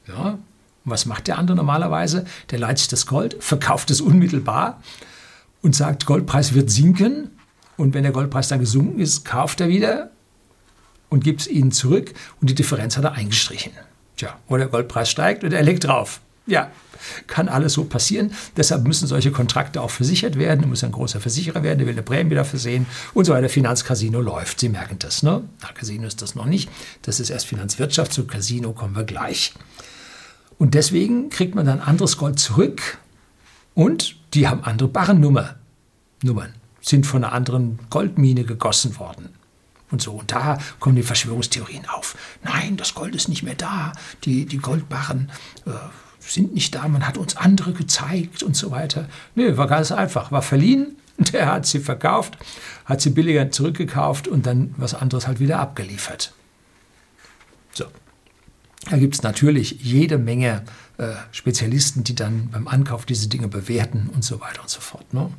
Ja, 0.09 0.38
was 0.85 1.07
macht 1.07 1.29
der 1.29 1.38
andere 1.38 1.57
normalerweise? 1.57 2.25
Der 2.50 2.59
leiht 2.59 2.79
sich 2.79 2.88
das 2.88 3.07
Gold, 3.07 3.37
verkauft 3.43 3.91
es 3.91 4.00
unmittelbar 4.00 4.83
und 5.62 5.76
sagt, 5.76 6.07
Goldpreis 6.07 6.55
wird 6.55 6.71
sinken. 6.71 7.31
Und 7.76 7.95
wenn 7.95 8.02
der 8.02 8.12
Goldpreis 8.12 8.49
dann 8.49 8.61
gesunken 8.61 9.00
ist, 9.00 9.25
kauft 9.25 9.61
er 9.61 9.69
wieder 9.69 10.11
und 11.09 11.25
gibt 11.25 11.43
es 11.43 11.47
ihnen 11.47 11.73
zurück 11.73 12.12
und 12.41 12.50
die 12.50 12.55
Differenz 12.55 12.97
hat 12.97 13.05
er 13.05 13.12
eingestrichen. 13.12 13.73
Tja, 14.17 14.38
oder 14.49 14.61
der 14.61 14.69
Goldpreis 14.69 15.11
steigt 15.11 15.45
und 15.45 15.52
er 15.52 15.62
legt 15.62 15.85
drauf. 15.85 16.21
Ja, 16.47 16.71
kann 17.29 17.49
alles 17.49 17.75
so 17.75 17.85
passieren. 17.85 18.33
Deshalb 18.57 18.87
müssen 18.87 19.07
solche 19.07 19.31
Kontrakte 19.31 19.81
auch 19.81 19.91
versichert 19.91 20.38
werden. 20.38 20.62
Du 20.62 20.69
musst 20.69 20.83
ein 20.83 20.93
großer 20.93 21.21
Versicherer 21.21 21.62
werden, 21.62 21.79
der 21.79 21.87
will 21.87 21.95
eine 21.95 22.02
Prämie 22.02 22.35
dafür 22.35 22.59
sehen 22.59 22.87
und 23.14 23.25
so 23.25 23.33
weiter. 23.33 23.49
Finanzcasino 23.49 24.21
läuft. 24.21 24.59
Sie 24.59 24.69
merken 24.69 24.99
das, 24.99 25.23
ne? 25.23 25.45
Na, 25.61 25.69
Casino 25.73 26.07
ist 26.07 26.21
das 26.21 26.35
noch 26.35 26.47
nicht. 26.47 26.69
Das 27.02 27.21
ist 27.21 27.31
erst 27.31 27.47
Finanzwirtschaft. 27.47 28.12
Zu 28.12 28.26
Casino 28.26 28.73
kommen 28.73 28.97
wir 28.97 29.05
gleich. 29.05 29.55
Und 30.59 30.75
deswegen 30.75 31.31
kriegt 31.31 31.55
man 31.55 31.67
dann 31.67 31.81
anderes 31.81 32.17
Gold 32.17 32.38
zurück 32.38 32.99
und 33.75 34.17
die 34.35 34.49
haben 34.49 34.64
andere 34.64 34.88
Barrennummer. 34.88 35.57
Nummern 36.23 36.55
sind 36.83 37.07
von 37.07 37.25
einer 37.25 37.33
anderen 37.33 37.79
Goldmine 37.89 38.45
gegossen 38.45 38.99
worden 38.99 39.31
und 39.91 40.03
so. 40.03 40.12
Und 40.12 40.33
da 40.33 40.59
kommen 40.81 40.97
die 40.97 41.03
Verschwörungstheorien 41.03 41.89
auf. 41.89 42.17
Nein, 42.43 42.77
das 42.77 42.95
Gold 42.95 43.15
ist 43.15 43.29
nicht 43.29 43.43
mehr 43.43 43.55
da. 43.55 43.93
Die, 44.25 44.45
die 44.47 44.59
Goldbarren 44.59 45.31
äh, 45.67 45.71
sind 46.19 46.55
nicht 46.55 46.75
da, 46.75 46.87
man 46.89 47.07
hat 47.07 47.19
uns 47.19 47.37
andere 47.37 47.73
gezeigt 47.73 48.43
und 48.43 48.57
so 48.57 48.71
weiter. 48.71 49.09
Nö, 49.35 49.57
war 49.57 49.67
ganz 49.67 49.93
einfach, 49.93 50.31
war 50.33 50.43
verliehen, 50.43 50.97
der 51.19 51.53
hat 51.53 51.67
sie 51.67 51.81
verkauft, 51.81 52.39
hat 52.85 53.01
sie 53.01 53.11
billiger 53.11 53.51
zurückgekauft 53.51 54.29
und 54.29 54.47
dann 54.47 54.75
was 54.77 54.95
anderes 54.95 55.27
halt 55.27 55.41
wieder 55.41 55.61
abgeliefert. 55.61 56.33
So. 57.73 57.85
Da 58.91 58.97
gibt 58.97 59.15
es 59.15 59.23
natürlich 59.23 59.79
jede 59.81 60.19
Menge 60.19 60.65
äh, 60.99 61.12
Spezialisten, 61.31 62.03
die 62.03 62.17
dann 62.17 62.51
beim 62.51 62.67
Ankauf 62.67 63.07
diese 63.07 63.29
Dinge 63.29 63.47
bewerten 63.47 64.11
und 64.12 64.25
so 64.25 64.41
weiter 64.41 64.62
und 64.62 64.71
so 64.71 64.81
fort. 64.81 65.15
Ne? 65.15 65.31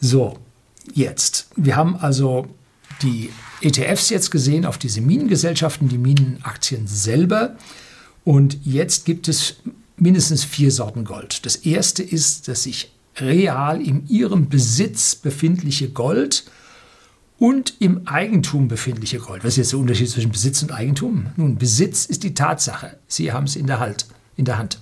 So, 0.00 0.38
jetzt. 0.94 1.48
Wir 1.56 1.76
haben 1.76 1.96
also 1.96 2.46
die 3.02 3.30
ETFs 3.60 4.10
jetzt 4.10 4.30
gesehen 4.30 4.64
auf 4.64 4.78
diese 4.78 5.00
Minengesellschaften, 5.00 5.88
die 5.88 5.98
Minenaktien 5.98 6.86
selber. 6.86 7.56
Und 8.24 8.58
jetzt 8.64 9.04
gibt 9.04 9.28
es 9.28 9.56
mindestens 9.96 10.44
vier 10.44 10.70
Sorten 10.70 11.04
Gold. 11.04 11.44
Das 11.46 11.56
erste 11.56 12.02
ist 12.02 12.48
dass 12.48 12.64
sich 12.64 12.92
real 13.16 13.80
in 13.80 14.06
ihrem 14.08 14.48
Besitz 14.48 15.16
befindliche 15.16 15.90
Gold 15.90 16.44
und 17.38 17.74
im 17.80 18.06
Eigentum 18.06 18.68
befindliche 18.68 19.18
Gold. 19.18 19.44
Was 19.44 19.54
ist 19.54 19.56
jetzt 19.58 19.72
der 19.72 19.78
Unterschied 19.78 20.10
zwischen 20.10 20.30
Besitz 20.30 20.62
und 20.62 20.72
Eigentum? 20.72 21.26
Nun, 21.36 21.56
Besitz 21.56 22.06
ist 22.06 22.22
die 22.22 22.34
Tatsache. 22.34 22.98
Sie 23.06 23.32
haben 23.32 23.44
es 23.44 23.56
in 23.56 23.66
der, 23.66 23.80
halt, 23.80 24.06
in 24.36 24.44
der 24.44 24.58
Hand. 24.58 24.78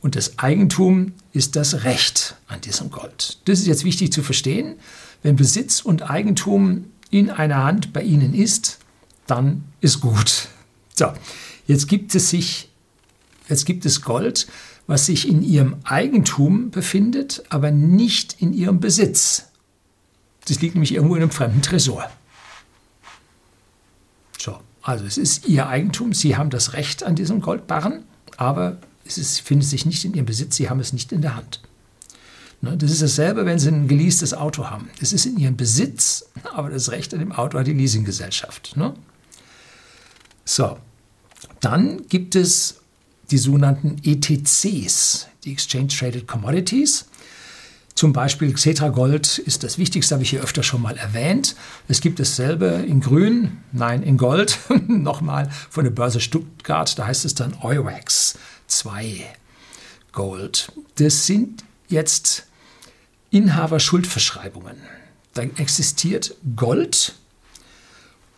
Und 0.00 0.16
das 0.16 0.38
Eigentum 0.38 1.12
ist 1.32 1.56
das 1.56 1.84
Recht 1.84 2.36
an 2.48 2.60
diesem 2.60 2.90
Gold. 2.90 3.38
Das 3.46 3.58
ist 3.58 3.66
jetzt 3.66 3.84
wichtig 3.84 4.12
zu 4.12 4.22
verstehen. 4.22 4.76
Wenn 5.22 5.36
Besitz 5.36 5.80
und 5.80 6.08
Eigentum 6.08 6.86
in 7.10 7.30
einer 7.30 7.64
Hand 7.64 7.92
bei 7.92 8.02
Ihnen 8.02 8.34
ist, 8.34 8.78
dann 9.26 9.64
ist 9.80 10.00
gut. 10.00 10.48
So, 10.94 11.12
Jetzt 11.66 11.88
gibt 11.88 12.14
es 12.14 12.30
sich, 12.30 12.68
jetzt 13.48 13.66
gibt 13.66 13.84
es 13.86 14.02
Gold, 14.02 14.46
was 14.86 15.06
sich 15.06 15.28
in 15.28 15.42
ihrem 15.42 15.76
Eigentum 15.84 16.70
befindet, 16.70 17.42
aber 17.48 17.72
nicht 17.72 18.40
in 18.40 18.52
ihrem 18.52 18.78
Besitz. 18.78 19.46
Das 20.46 20.60
liegt 20.60 20.74
nämlich 20.74 20.94
irgendwo 20.94 21.16
in 21.16 21.22
einem 21.22 21.32
fremden 21.32 21.62
Tresor. 21.62 22.08
So, 24.38 24.60
also 24.82 25.04
es 25.04 25.18
ist 25.18 25.48
ihr 25.48 25.66
Eigentum, 25.66 26.12
sie 26.12 26.36
haben 26.36 26.50
das 26.50 26.72
Recht 26.74 27.02
an 27.02 27.16
diesem 27.16 27.40
Goldbarren, 27.40 28.04
aber 28.36 28.78
es 29.06 29.18
ist, 29.18 29.40
findet 29.40 29.68
sich 29.68 29.86
nicht 29.86 30.04
in 30.04 30.14
ihrem 30.14 30.26
Besitz, 30.26 30.56
sie 30.56 30.68
haben 30.68 30.80
es 30.80 30.92
nicht 30.92 31.12
in 31.12 31.22
der 31.22 31.36
Hand. 31.36 31.60
Ne, 32.62 32.76
das 32.76 32.90
ist 32.90 33.02
dasselbe, 33.02 33.44
wenn 33.44 33.58
Sie 33.58 33.68
ein 33.68 33.86
geleastes 33.86 34.32
Auto 34.32 34.70
haben. 34.70 34.88
Es 35.00 35.12
ist 35.12 35.26
in 35.26 35.36
Ihrem 35.36 35.56
Besitz, 35.56 36.26
aber 36.54 36.70
das 36.70 36.90
Recht 36.90 37.12
an 37.12 37.20
dem 37.20 37.32
Auto 37.32 37.58
hat 37.58 37.66
die 37.66 37.74
Leasinggesellschaft. 37.74 38.76
Ne? 38.76 38.94
So, 40.44 40.78
dann 41.60 42.06
gibt 42.08 42.34
es 42.34 42.80
die 43.30 43.38
sogenannten 43.38 43.96
ETCs, 44.02 45.26
die 45.44 45.52
Exchange 45.52 45.88
Traded 45.88 46.26
Commodities. 46.26 47.06
Zum 47.94 48.12
Beispiel 48.12 48.52
Xetra 48.52 48.88
Gold 48.88 49.38
ist 49.38 49.62
das 49.62 49.78
Wichtigste, 49.78 50.14
habe 50.14 50.22
ich 50.22 50.30
hier 50.30 50.42
öfter 50.42 50.62
schon 50.62 50.82
mal 50.82 50.96
erwähnt. 50.96 51.56
Es 51.88 52.00
gibt 52.00 52.20
dasselbe 52.20 52.66
in 52.66 53.00
Grün, 53.00 53.58
nein, 53.72 54.02
in 54.02 54.18
Gold, 54.18 54.58
nochmal 54.86 55.50
von 55.70 55.84
der 55.84 55.90
Börse 55.90 56.20
Stuttgart, 56.20 56.98
da 56.98 57.06
heißt 57.06 57.24
es 57.24 57.34
dann 57.34 57.54
Eurex 57.62 58.36
2 58.66 59.24
Gold. 60.12 60.72
Das 60.96 61.26
sind 61.26 61.64
jetzt 61.88 62.46
Inhaber-Schuldverschreibungen. 63.30 64.76
Da 65.34 65.42
existiert 65.42 66.34
Gold 66.56 67.14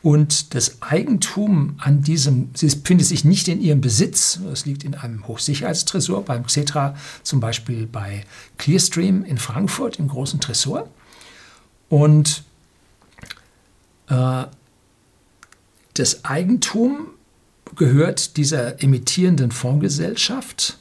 und 0.03 0.55
das 0.55 0.81
Eigentum 0.81 1.75
an 1.79 2.03
diesem, 2.03 2.51
findet 2.55 3.07
sich 3.07 3.25
nicht 3.25 3.49
in 3.49 3.61
ihrem 3.61 3.81
Besitz, 3.81 4.39
es 4.53 4.65
liegt 4.65 4.85
in 4.85 4.95
einem 4.95 5.27
Hochsicherheitstresor, 5.27 6.25
beim 6.25 6.47
Xetra 6.47 6.95
zum 7.25 7.41
Beispiel 7.41 7.87
bei 7.87 8.25
Clearstream 8.59 9.25
in 9.25 9.39
Frankfurt 9.39 9.99
im 9.99 10.09
großen 10.09 10.41
Tresor. 10.41 10.89
Und 11.89 12.45
äh, 14.09 14.45
das 15.95 16.25
Eigentum 16.25 17.09
gehört 17.77 18.37
dieser 18.37 18.83
emittierenden 18.83 19.51
Fondsgesellschaft, 19.51 20.79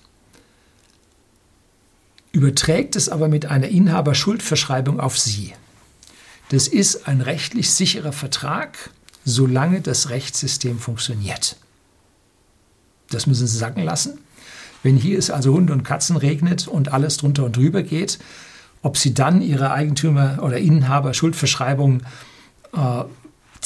überträgt 2.31 2.95
es 2.95 3.09
aber 3.09 3.27
mit 3.27 3.47
einer 3.47 3.67
Inhaberschuldverschreibung 3.67 4.99
auf 4.99 5.17
sie. 5.17 5.53
Das 6.49 6.67
ist 6.67 7.07
ein 7.07 7.21
rechtlich 7.21 7.71
sicherer 7.71 8.13
Vertrag, 8.13 8.91
solange 9.25 9.81
das 9.81 10.09
Rechtssystem 10.09 10.79
funktioniert. 10.79 11.57
Das 13.09 13.27
müssen 13.27 13.47
Sie 13.47 13.57
sacken 13.57 13.83
lassen. 13.83 14.19
Wenn 14.83 14.95
hier 14.95 15.17
es 15.17 15.29
also 15.29 15.53
Hunde 15.53 15.73
und 15.73 15.83
Katzen 15.83 16.15
regnet 16.17 16.67
und 16.67 16.93
alles 16.93 17.17
drunter 17.17 17.43
und 17.45 17.57
drüber 17.57 17.83
geht, 17.83 18.19
ob 18.81 18.97
Sie 18.97 19.13
dann 19.13 19.41
Ihre 19.41 19.71
Eigentümer- 19.71 20.41
oder 20.41 20.57
Inhaber-Schuldverschreibung 20.57 22.03
äh, 22.73 23.03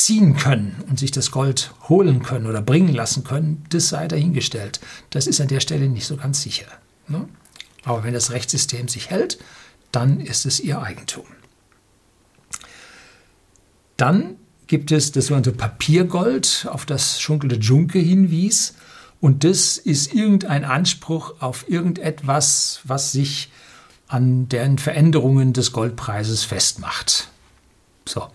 ziehen 0.03 0.35
können 0.35 0.83
und 0.89 0.99
sich 0.99 1.11
das 1.11 1.31
Gold 1.31 1.73
holen 1.89 2.23
können 2.23 2.47
oder 2.47 2.61
bringen 2.61 2.93
lassen 2.93 3.23
können, 3.23 3.63
das 3.69 3.89
sei 3.89 4.07
dahingestellt. 4.07 4.79
Das 5.09 5.27
ist 5.27 5.41
an 5.41 5.47
der 5.47 5.59
Stelle 5.59 5.89
nicht 5.89 6.05
so 6.05 6.17
ganz 6.17 6.41
sicher. 6.41 6.67
Ne? 7.07 7.27
Aber 7.83 8.03
wenn 8.03 8.13
das 8.13 8.31
Rechtssystem 8.31 8.87
sich 8.87 9.09
hält, 9.09 9.39
dann 9.91 10.19
ist 10.19 10.45
es 10.45 10.59
Ihr 10.59 10.81
Eigentum. 10.81 11.25
Dann 13.97 14.37
gibt 14.67 14.91
es 14.91 15.11
das 15.11 15.27
sogenannte 15.27 15.51
Papiergold, 15.51 16.67
auf 16.71 16.85
das 16.85 17.21
Schunkel 17.21 17.49
de 17.49 17.59
Junke 17.59 17.99
hinwies. 17.99 18.75
Und 19.19 19.43
das 19.43 19.77
ist 19.77 20.13
irgendein 20.13 20.65
Anspruch 20.65 21.35
auf 21.41 21.69
irgendetwas, 21.69 22.79
was 22.83 23.11
sich 23.11 23.51
an 24.07 24.49
den 24.49 24.77
Veränderungen 24.77 25.53
des 25.53 25.71
Goldpreises 25.71 26.43
festmacht. 26.43 27.29
So. 28.07 28.27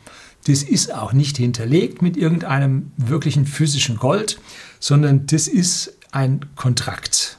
Das 0.46 0.62
ist 0.62 0.92
auch 0.92 1.12
nicht 1.12 1.36
hinterlegt 1.36 2.02
mit 2.02 2.16
irgendeinem 2.16 2.92
wirklichen 2.96 3.46
physischen 3.46 3.96
Gold, 3.96 4.40
sondern 4.80 5.26
das 5.26 5.48
ist 5.48 5.94
ein 6.12 6.46
Kontrakt. 6.56 7.38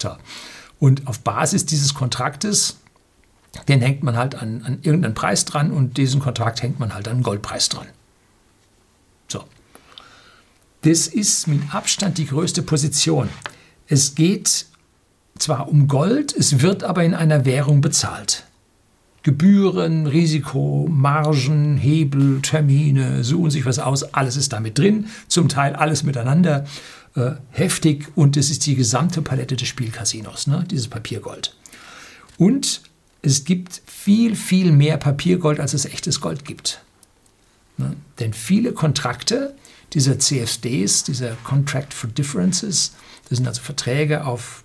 So. 0.00 0.16
Und 0.78 1.06
auf 1.06 1.20
Basis 1.20 1.66
dieses 1.66 1.94
Kontraktes 1.94 2.76
den 3.68 3.80
hängt 3.80 4.02
man 4.02 4.16
halt 4.16 4.34
an, 4.34 4.62
an 4.64 4.78
irgendeinen 4.82 5.14
Preis 5.14 5.44
dran 5.44 5.70
und 5.70 5.96
diesen 5.96 6.20
Kontrakt 6.20 6.62
hängt 6.62 6.80
man 6.80 6.94
halt 6.94 7.08
an 7.08 7.14
einen 7.14 7.22
Goldpreis 7.22 7.68
dran. 7.68 7.86
So. 9.28 9.44
Das 10.82 11.06
ist 11.06 11.46
mit 11.46 11.74
Abstand 11.74 12.18
die 12.18 12.26
größte 12.26 12.62
Position. 12.62 13.28
Es 13.86 14.14
geht 14.14 14.66
zwar 15.38 15.68
um 15.68 15.88
Gold, 15.88 16.34
es 16.34 16.60
wird 16.60 16.84
aber 16.84 17.04
in 17.04 17.14
einer 17.14 17.44
Währung 17.44 17.80
bezahlt. 17.80 18.44
Gebühren, 19.24 20.06
Risiko, 20.06 20.86
Margen, 20.90 21.78
Hebel, 21.78 22.42
Termine, 22.42 23.24
suchen 23.24 23.50
sich 23.50 23.64
was 23.64 23.78
aus, 23.78 24.02
alles 24.14 24.36
ist 24.36 24.52
damit 24.52 24.78
drin, 24.78 25.06
zum 25.28 25.48
Teil 25.48 25.74
alles 25.74 26.02
miteinander 26.02 26.66
äh, 27.16 27.32
heftig 27.50 28.08
und 28.16 28.36
es 28.36 28.50
ist 28.50 28.66
die 28.66 28.74
gesamte 28.74 29.22
Palette 29.22 29.56
des 29.56 29.66
Spielcasinos, 29.66 30.46
ne, 30.46 30.66
dieses 30.70 30.88
Papiergold. 30.88 31.56
Und 32.36 32.82
es 33.22 33.46
gibt 33.46 33.80
viel, 33.86 34.36
viel 34.36 34.72
mehr 34.72 34.98
Papiergold, 34.98 35.58
als 35.58 35.72
es 35.72 35.86
echtes 35.86 36.20
Gold 36.20 36.44
gibt. 36.44 36.82
Ne? 37.78 37.96
Denn 38.18 38.34
viele 38.34 38.72
Kontrakte 38.72 39.54
dieser 39.94 40.18
CFDs, 40.18 41.04
dieser 41.04 41.30
Contract 41.44 41.94
for 41.94 42.10
Differences, 42.10 42.92
das 43.30 43.38
sind 43.38 43.48
also 43.48 43.62
Verträge 43.62 44.26
auf 44.26 44.64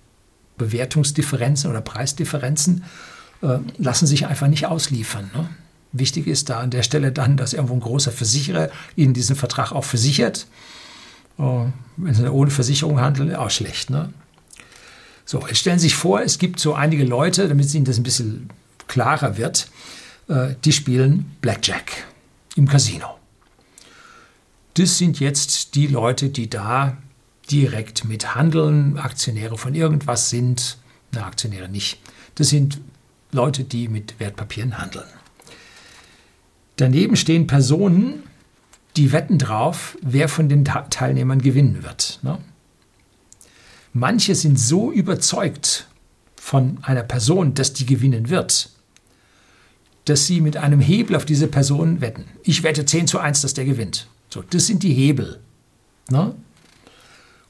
Bewertungsdifferenzen 0.58 1.70
oder 1.70 1.80
Preisdifferenzen, 1.80 2.84
äh, 3.42 3.58
lassen 3.78 4.06
sich 4.06 4.26
einfach 4.26 4.48
nicht 4.48 4.66
ausliefern. 4.66 5.30
Ne? 5.34 5.48
Wichtig 5.92 6.26
ist 6.26 6.50
da 6.50 6.60
an 6.60 6.70
der 6.70 6.82
Stelle 6.82 7.12
dann, 7.12 7.36
dass 7.36 7.52
irgendwo 7.52 7.74
ein 7.74 7.80
großer 7.80 8.12
Versicherer 8.12 8.70
Ihnen 8.96 9.14
diesen 9.14 9.36
Vertrag 9.36 9.72
auch 9.72 9.84
versichert. 9.84 10.46
Oh, 11.38 11.66
wenn 11.96 12.14
Sie 12.14 12.30
ohne 12.30 12.50
Versicherung 12.50 13.00
handeln, 13.00 13.34
auch 13.34 13.50
schlecht. 13.50 13.90
Ne? 13.90 14.12
So, 15.24 15.46
jetzt 15.46 15.58
stellen 15.58 15.78
Sie 15.78 15.88
sich 15.88 15.96
vor, 15.96 16.20
es 16.20 16.38
gibt 16.38 16.60
so 16.60 16.74
einige 16.74 17.04
Leute, 17.04 17.48
damit 17.48 17.66
es 17.66 17.74
Ihnen 17.74 17.84
das 17.84 17.96
ein 17.96 18.02
bisschen 18.02 18.50
klarer 18.86 19.36
wird, 19.36 19.68
äh, 20.28 20.54
die 20.64 20.72
spielen 20.72 21.36
Blackjack 21.40 22.04
im 22.56 22.68
Casino. 22.68 23.06
Das 24.74 24.98
sind 24.98 25.18
jetzt 25.18 25.74
die 25.74 25.86
Leute, 25.86 26.28
die 26.28 26.48
da 26.48 26.96
direkt 27.50 28.04
mithandeln, 28.04 28.98
Aktionäre 28.98 29.58
von 29.58 29.74
irgendwas 29.74 30.30
sind, 30.30 30.78
na, 31.12 31.26
Aktionäre 31.26 31.68
nicht. 31.68 31.98
Das 32.36 32.48
sind 32.48 32.80
Leute, 33.32 33.64
die 33.64 33.88
mit 33.88 34.18
Wertpapieren 34.18 34.78
handeln. 34.78 35.06
Daneben 36.76 37.16
stehen 37.16 37.46
Personen, 37.46 38.22
die 38.96 39.12
wetten 39.12 39.38
drauf, 39.38 39.96
wer 40.02 40.28
von 40.28 40.48
den 40.48 40.64
Teilnehmern 40.64 41.40
gewinnen 41.40 41.82
wird. 41.82 42.18
Ne? 42.22 42.38
Manche 43.92 44.34
sind 44.34 44.58
so 44.58 44.90
überzeugt 44.90 45.88
von 46.36 46.78
einer 46.82 47.02
Person, 47.02 47.54
dass 47.54 47.72
die 47.72 47.86
gewinnen 47.86 48.30
wird, 48.30 48.70
dass 50.06 50.26
sie 50.26 50.40
mit 50.40 50.56
einem 50.56 50.80
Hebel 50.80 51.16
auf 51.16 51.24
diese 51.24 51.48
Person 51.48 52.00
wetten. 52.00 52.24
Ich 52.42 52.62
wette 52.62 52.84
10 52.84 53.06
zu 53.06 53.18
1, 53.18 53.42
dass 53.42 53.54
der 53.54 53.64
gewinnt. 53.64 54.08
So, 54.28 54.42
das 54.42 54.66
sind 54.66 54.82
die 54.82 54.94
Hebel. 54.94 55.40
Ne? 56.08 56.34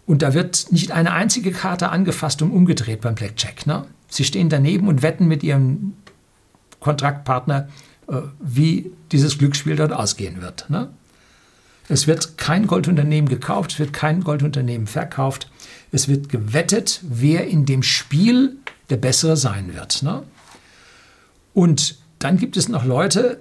Und 0.07 0.23
da 0.23 0.35
wird 0.35 0.73
nicht 0.73 0.91
eine 0.91 1.13
einzige 1.13 1.53
Karte 1.53 1.91
angefasst 1.91 2.43
und 2.43 2.51
umgedreht 2.51 3.01
beim 3.01 3.15
Blackjack. 3.15 3.67
Ne? 3.67 3.87
Sie 4.11 4.25
stehen 4.25 4.49
daneben 4.49 4.89
und 4.89 5.03
wetten 5.03 5.27
mit 5.27 5.43
ihrem 5.43 5.95
Kontraktpartner, 6.81 7.69
äh, 8.09 8.17
wie 8.41 8.91
dieses 9.13 9.39
Glücksspiel 9.39 9.77
dort 9.77 9.93
ausgehen 9.93 10.43
wird. 10.43 10.69
Ne? 10.69 10.91
Es 11.89 12.07
wird 12.07 12.37
kein 12.37 12.67
Goldunternehmen 12.67 13.29
gekauft, 13.29 13.73
es 13.73 13.79
wird 13.79 13.93
kein 13.93 14.23
Goldunternehmen 14.23 14.87
verkauft. 14.87 15.51
Es 15.93 16.07
wird 16.07 16.29
gewettet, 16.29 17.01
wer 17.03 17.47
in 17.49 17.67
dem 17.67 17.83
Spiel 17.83 18.57
der 18.91 18.97
Bessere 18.97 19.37
sein 19.37 19.75
wird. 19.75 20.03
Ne? 20.03 20.23
Und 21.53 21.99
dann 22.19 22.37
gibt 22.37 22.57
es 22.57 22.69
noch 22.69 22.85
Leute, 22.85 23.41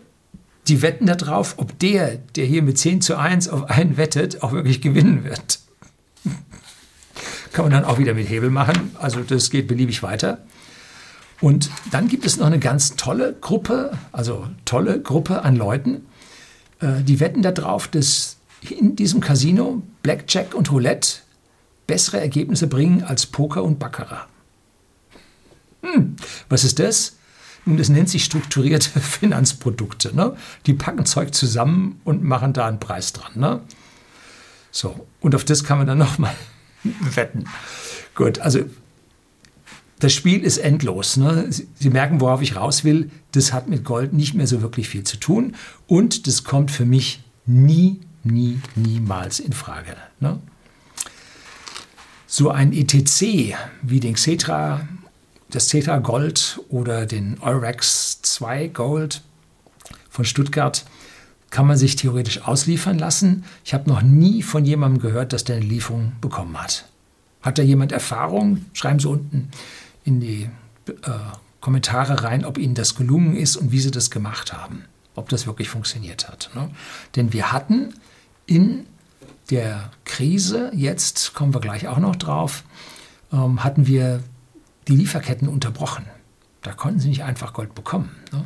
die 0.67 0.81
wetten 0.81 1.05
darauf, 1.05 1.55
ob 1.57 1.77
der, 1.79 2.17
der 2.35 2.45
hier 2.45 2.61
mit 2.61 2.77
10 2.77 3.01
zu 3.01 3.17
1 3.17 3.49
auf 3.49 3.69
einen 3.69 3.97
wettet, 3.97 4.41
auch 4.43 4.51
wirklich 4.51 4.81
gewinnen 4.81 5.23
wird. 5.23 5.59
Kann 7.53 7.65
man 7.65 7.71
dann 7.71 7.85
auch 7.85 7.97
wieder 7.99 8.13
mit 8.13 8.29
Hebel 8.29 8.49
machen. 8.49 8.95
Also 8.99 9.21
das 9.21 9.49
geht 9.49 9.67
beliebig 9.67 10.03
weiter. 10.03 10.39
Und 11.41 11.69
dann 11.91 12.07
gibt 12.07 12.25
es 12.25 12.37
noch 12.37 12.47
eine 12.47 12.59
ganz 12.59 12.95
tolle 12.95 13.33
Gruppe, 13.33 13.97
also 14.11 14.47
tolle 14.65 15.01
Gruppe 15.01 15.43
an 15.43 15.55
Leuten, 15.55 16.05
äh, 16.81 17.01
die 17.01 17.19
wetten 17.19 17.41
darauf, 17.41 17.87
dass 17.87 18.37
in 18.61 18.95
diesem 18.95 19.21
Casino 19.21 19.81
Blackjack 20.03 20.53
und 20.53 20.71
Roulette 20.71 21.19
bessere 21.87 22.19
Ergebnisse 22.19 22.67
bringen 22.67 23.03
als 23.03 23.25
Poker 23.25 23.63
und 23.63 23.79
Baccarat. 23.79 24.27
Hm, 25.81 26.17
was 26.49 26.63
ist 26.63 26.79
das? 26.79 27.15
Nun, 27.65 27.77
das 27.77 27.89
nennt 27.89 28.09
sich 28.09 28.23
strukturierte 28.23 28.99
Finanzprodukte. 28.99 30.15
Ne? 30.15 30.35
Die 30.65 30.73
packen 30.73 31.05
Zeug 31.05 31.33
zusammen 31.33 32.01
und 32.03 32.23
machen 32.23 32.53
da 32.53 32.67
einen 32.67 32.79
Preis 32.79 33.13
dran. 33.13 33.31
Ne? 33.35 33.61
So, 34.71 35.07
und 35.21 35.35
auf 35.35 35.45
das 35.45 35.63
kann 35.63 35.77
man 35.77 35.87
dann 35.87 35.97
nochmal 35.97 36.35
wetten. 36.83 37.45
Gut, 38.13 38.39
also 38.39 38.59
das 39.99 40.13
Spiel 40.13 40.43
ist 40.43 40.57
endlos. 40.57 41.17
Ne? 41.17 41.49
Sie 41.49 41.89
merken, 41.89 42.21
worauf 42.21 42.41
ich 42.41 42.55
raus 42.55 42.83
will. 42.83 43.11
Das 43.31 43.53
hat 43.53 43.67
mit 43.67 43.83
Gold 43.83 44.13
nicht 44.13 44.33
mehr 44.33 44.47
so 44.47 44.61
wirklich 44.61 44.89
viel 44.89 45.03
zu 45.03 45.17
tun. 45.17 45.55
Und 45.87 46.25
das 46.27 46.43
kommt 46.43 46.71
für 46.71 46.85
mich 46.85 47.21
nie, 47.45 47.99
nie, 48.23 48.59
niemals 48.75 49.39
in 49.39 49.53
Frage. 49.53 49.95
Ne? 50.19 50.39
so 52.29 52.51
ein 52.51 52.73
ETC 52.73 53.55
wie 53.81 53.99
den 53.99 54.13
Xetra, 54.13 54.87
das 55.49 55.65
Xetra 55.65 55.97
Gold 55.97 56.61
oder 56.69 57.07
den 57.07 57.37
Eurex 57.41 58.21
2 58.21 58.67
Gold 58.67 59.23
von 60.11 60.25
Stuttgart 60.25 60.85
kann 61.49 61.65
man 61.65 61.75
sich 61.75 61.95
theoretisch 61.95 62.43
ausliefern 62.43 62.99
lassen. 62.99 63.45
Ich 63.65 63.73
habe 63.73 63.89
noch 63.89 64.03
nie 64.03 64.43
von 64.43 64.63
jemandem 64.63 65.01
gehört, 65.01 65.33
dass 65.33 65.43
der 65.43 65.55
eine 65.55 65.65
Lieferung 65.65 66.11
bekommen 66.21 66.55
hat. 66.61 66.87
Hat 67.41 67.57
da 67.57 67.63
jemand 67.63 67.91
Erfahrung? 67.91 68.63
Schreiben 68.73 68.99
Sie 68.99 69.09
unten 69.09 69.49
in 70.03 70.19
die 70.19 70.49
äh, 70.87 71.11
Kommentare 71.61 72.23
rein, 72.23 72.45
ob 72.45 72.57
Ihnen 72.57 72.75
das 72.75 72.95
gelungen 72.95 73.35
ist 73.35 73.57
und 73.57 73.71
wie 73.71 73.79
Sie 73.79 73.91
das 73.91 74.09
gemacht 74.09 74.53
haben. 74.53 74.85
Ob 75.15 75.29
das 75.29 75.47
wirklich 75.47 75.69
funktioniert 75.69 76.29
hat. 76.29 76.49
Ne? 76.55 76.69
Denn 77.15 77.33
wir 77.33 77.51
hatten 77.51 77.93
in 78.45 78.85
der 79.49 79.91
Krise, 80.05 80.71
jetzt 80.73 81.33
kommen 81.33 81.53
wir 81.53 81.59
gleich 81.59 81.87
auch 81.87 81.97
noch 81.97 82.15
drauf, 82.15 82.63
ähm, 83.31 83.63
hatten 83.63 83.87
wir 83.87 84.23
die 84.87 84.95
Lieferketten 84.95 85.47
unterbrochen. 85.47 86.05
Da 86.61 86.73
konnten 86.73 86.99
sie 86.99 87.09
nicht 87.09 87.23
einfach 87.23 87.53
Gold 87.53 87.75
bekommen. 87.75 88.11
Ne? 88.31 88.45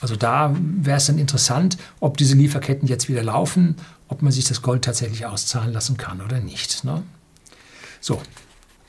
Also 0.00 0.16
da 0.16 0.54
wäre 0.56 0.96
es 0.96 1.06
dann 1.06 1.18
interessant, 1.18 1.76
ob 2.00 2.16
diese 2.16 2.34
Lieferketten 2.34 2.88
jetzt 2.88 3.08
wieder 3.08 3.22
laufen, 3.22 3.76
ob 4.08 4.22
man 4.22 4.32
sich 4.32 4.44
das 4.44 4.62
Gold 4.62 4.84
tatsächlich 4.84 5.26
auszahlen 5.26 5.72
lassen 5.72 5.96
kann 5.96 6.20
oder 6.20 6.40
nicht. 6.40 6.84
Ne? 6.84 7.02
So, 8.00 8.22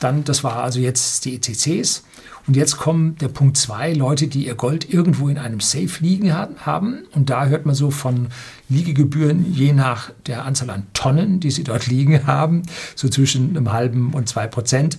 dann, 0.04 0.24
das 0.24 0.44
war 0.44 0.64
also 0.64 0.80
jetzt 0.80 1.26
die 1.26 1.36
ETCs. 1.36 2.04
Und 2.48 2.56
jetzt 2.56 2.78
kommt 2.78 3.22
der 3.22 3.28
Punkt 3.28 3.56
2, 3.58 3.94
Leute, 3.94 4.28
die 4.28 4.48
ihr 4.48 4.56
Gold 4.56 4.92
irgendwo 4.92 5.30
in 5.30 5.38
einem 5.38 5.60
Safe 5.60 5.92
liegen 6.00 6.34
haben. 6.34 7.04
Und 7.14 7.30
da 7.30 7.46
hört 7.46 7.66
man 7.66 7.76
so 7.76 7.92
von 7.92 8.30
Liegegebühren 8.68 9.54
je 9.54 9.74
nach 9.74 10.12
der 10.26 10.46
Anzahl 10.46 10.72
an 10.72 10.88
Tonnen, 10.94 11.40
die 11.40 11.52
sie 11.52 11.64
dort 11.64 11.88
liegen 11.88 12.26
haben, 12.26 12.64
so 12.96 13.10
zwischen 13.10 13.56
einem 13.56 13.72
halben 13.72 14.14
und 14.14 14.28
zwei 14.28 14.48
Prozent 14.48 14.98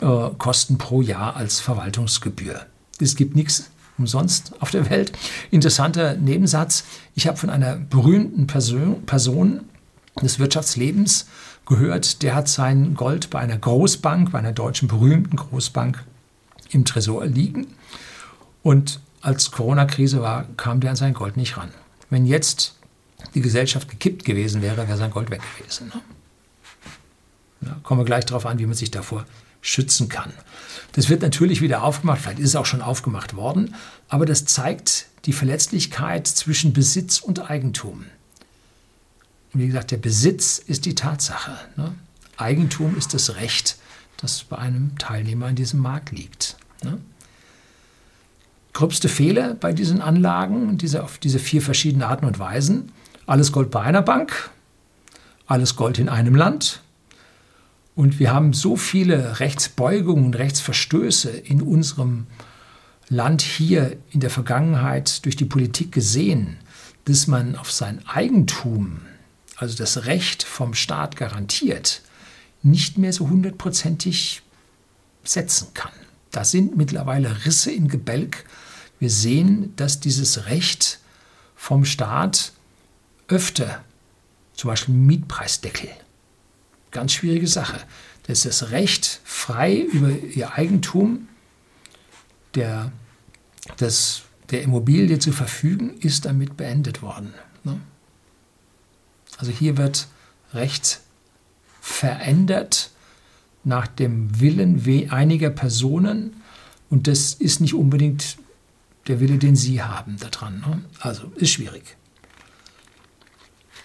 äh, 0.00 0.30
Kosten 0.38 0.78
pro 0.78 1.02
Jahr 1.02 1.36
als 1.36 1.60
Verwaltungsgebühr. 1.60 2.66
Es 3.00 3.16
gibt 3.16 3.34
nichts 3.34 3.70
umsonst 3.98 4.52
auf 4.60 4.70
der 4.70 4.90
Welt. 4.90 5.12
Interessanter 5.50 6.16
Nebensatz, 6.16 6.84
ich 7.14 7.26
habe 7.26 7.36
von 7.36 7.50
einer 7.50 7.76
berühmten 7.76 8.46
Person, 8.46 9.02
Person 9.06 9.62
des 10.22 10.38
Wirtschaftslebens 10.38 11.26
gehört, 11.66 12.22
der 12.22 12.34
hat 12.34 12.48
sein 12.48 12.94
Gold 12.94 13.30
bei 13.30 13.40
einer 13.40 13.56
Großbank, 13.56 14.32
bei 14.32 14.38
einer 14.38 14.52
deutschen 14.52 14.88
berühmten 14.88 15.36
Großbank 15.36 16.02
im 16.70 16.84
Tresor 16.84 17.26
liegen. 17.26 17.66
Und 18.62 19.00
als 19.20 19.50
Corona-Krise 19.50 20.20
war, 20.20 20.46
kam 20.56 20.80
der 20.80 20.90
an 20.90 20.96
sein 20.96 21.14
Gold 21.14 21.36
nicht 21.36 21.56
ran. 21.56 21.70
Wenn 22.10 22.26
jetzt 22.26 22.76
die 23.34 23.40
Gesellschaft 23.40 23.88
gekippt 23.88 24.24
gewesen 24.24 24.62
wäre, 24.62 24.86
wäre 24.88 24.98
sein 24.98 25.10
Gold 25.10 25.30
weg 25.30 25.40
gewesen. 25.56 25.88
Ne? 25.88 26.00
Ja, 27.62 27.76
kommen 27.82 28.00
wir 28.00 28.04
gleich 28.04 28.26
darauf 28.26 28.46
an, 28.46 28.58
wie 28.58 28.66
man 28.66 28.74
sich 28.74 28.90
davor 28.90 29.24
schützen 29.62 30.10
kann. 30.10 30.32
Das 30.92 31.08
wird 31.08 31.22
natürlich 31.22 31.62
wieder 31.62 31.82
aufgemacht, 31.82 32.20
vielleicht 32.20 32.38
ist 32.38 32.50
es 32.50 32.56
auch 32.56 32.66
schon 32.66 32.82
aufgemacht 32.82 33.34
worden, 33.34 33.74
aber 34.08 34.26
das 34.26 34.44
zeigt 34.44 35.06
die 35.24 35.32
Verletzlichkeit 35.32 36.26
zwischen 36.26 36.74
Besitz 36.74 37.20
und 37.20 37.50
Eigentum. 37.50 38.04
Wie 39.54 39.68
gesagt, 39.68 39.92
der 39.92 39.98
Besitz 39.98 40.58
ist 40.58 40.84
die 40.84 40.96
Tatsache. 40.96 41.56
Ne? 41.76 41.94
Eigentum 42.36 42.96
ist 42.96 43.14
das 43.14 43.36
Recht, 43.36 43.78
das 44.16 44.42
bei 44.42 44.58
einem 44.58 44.98
Teilnehmer 44.98 45.48
in 45.48 45.54
diesem 45.54 45.80
Markt 45.80 46.10
liegt. 46.10 46.56
Ne? 46.82 46.98
Gröbste 48.72 49.08
Fehler 49.08 49.54
bei 49.54 49.72
diesen 49.72 50.02
Anlagen, 50.02 50.76
diese, 50.76 51.04
auf 51.04 51.18
diese 51.18 51.38
vier 51.38 51.62
verschiedenen 51.62 52.02
Arten 52.02 52.26
und 52.26 52.40
Weisen. 52.40 52.90
Alles 53.26 53.52
Gold 53.52 53.70
bei 53.70 53.80
einer 53.80 54.02
Bank, 54.02 54.50
alles 55.46 55.76
Gold 55.76 56.00
in 56.00 56.08
einem 56.08 56.34
Land. 56.34 56.80
Und 57.94 58.18
wir 58.18 58.32
haben 58.32 58.52
so 58.52 58.74
viele 58.74 59.38
Rechtsbeugungen 59.38 60.26
und 60.26 60.36
Rechtsverstöße 60.36 61.30
in 61.30 61.62
unserem 61.62 62.26
Land 63.08 63.42
hier 63.42 63.96
in 64.10 64.18
der 64.18 64.30
Vergangenheit 64.30 65.24
durch 65.24 65.36
die 65.36 65.44
Politik 65.44 65.92
gesehen, 65.92 66.56
dass 67.04 67.28
man 67.28 67.54
auf 67.54 67.70
sein 67.70 68.00
Eigentum, 68.08 69.02
also 69.56 69.76
das 69.76 70.06
Recht 70.06 70.42
vom 70.42 70.74
Staat 70.74 71.16
garantiert, 71.16 72.02
nicht 72.62 72.98
mehr 72.98 73.12
so 73.12 73.28
hundertprozentig 73.28 74.42
setzen 75.22 75.68
kann. 75.74 75.92
Da 76.30 76.44
sind 76.44 76.76
mittlerweile 76.76 77.44
Risse 77.46 77.70
im 77.70 77.88
Gebälk. 77.88 78.44
Wir 78.98 79.10
sehen, 79.10 79.74
dass 79.76 80.00
dieses 80.00 80.46
Recht 80.46 80.98
vom 81.54 81.84
Staat 81.84 82.52
öfter, 83.28 83.84
zum 84.54 84.68
Beispiel 84.68 84.94
Mietpreisdeckel, 84.94 85.90
ganz 86.90 87.12
schwierige 87.12 87.46
Sache, 87.46 87.80
dass 88.26 88.42
das 88.42 88.70
Recht, 88.70 89.20
frei 89.24 89.76
über 89.76 90.10
ihr 90.10 90.54
Eigentum 90.54 91.28
der, 92.54 92.92
des, 93.80 94.22
der 94.50 94.62
Immobilie 94.62 95.18
zu 95.18 95.32
verfügen, 95.32 95.96
ist 96.00 96.24
damit 96.24 96.56
beendet 96.56 97.02
worden. 97.02 97.34
Ne? 97.64 97.80
Also 99.38 99.52
hier 99.52 99.76
wird 99.76 100.08
Recht 100.52 101.00
verändert 101.80 102.90
nach 103.64 103.86
dem 103.86 104.40
Willen 104.40 105.10
einiger 105.10 105.50
Personen 105.50 106.42
und 106.90 107.06
das 107.08 107.34
ist 107.34 107.60
nicht 107.60 107.74
unbedingt 107.74 108.36
der 109.06 109.20
Wille, 109.20 109.38
den 109.38 109.56
sie 109.56 109.82
haben 109.82 110.16
daran. 110.18 110.60
Ne? 110.60 110.82
Also 111.00 111.30
ist 111.36 111.50
schwierig. 111.50 111.96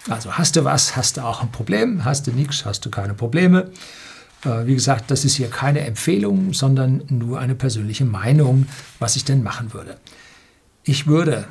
Also 0.08 0.32
hast 0.32 0.56
du 0.56 0.64
was, 0.64 0.96
hast 0.96 1.18
du 1.18 1.22
auch 1.22 1.42
ein 1.42 1.52
Problem, 1.52 2.04
hast 2.04 2.26
du 2.26 2.30
nichts, 2.30 2.64
hast 2.64 2.86
du 2.86 2.90
keine 2.90 3.14
Probleme. 3.14 3.70
Äh, 4.44 4.66
wie 4.66 4.74
gesagt, 4.74 5.10
das 5.10 5.24
ist 5.24 5.34
hier 5.34 5.50
keine 5.50 5.80
Empfehlung, 5.80 6.54
sondern 6.54 7.02
nur 7.10 7.38
eine 7.38 7.54
persönliche 7.54 8.06
Meinung, 8.06 8.66
was 8.98 9.16
ich 9.16 9.24
denn 9.24 9.42
machen 9.42 9.74
würde. 9.74 9.98
Ich 10.84 11.06
würde 11.06 11.48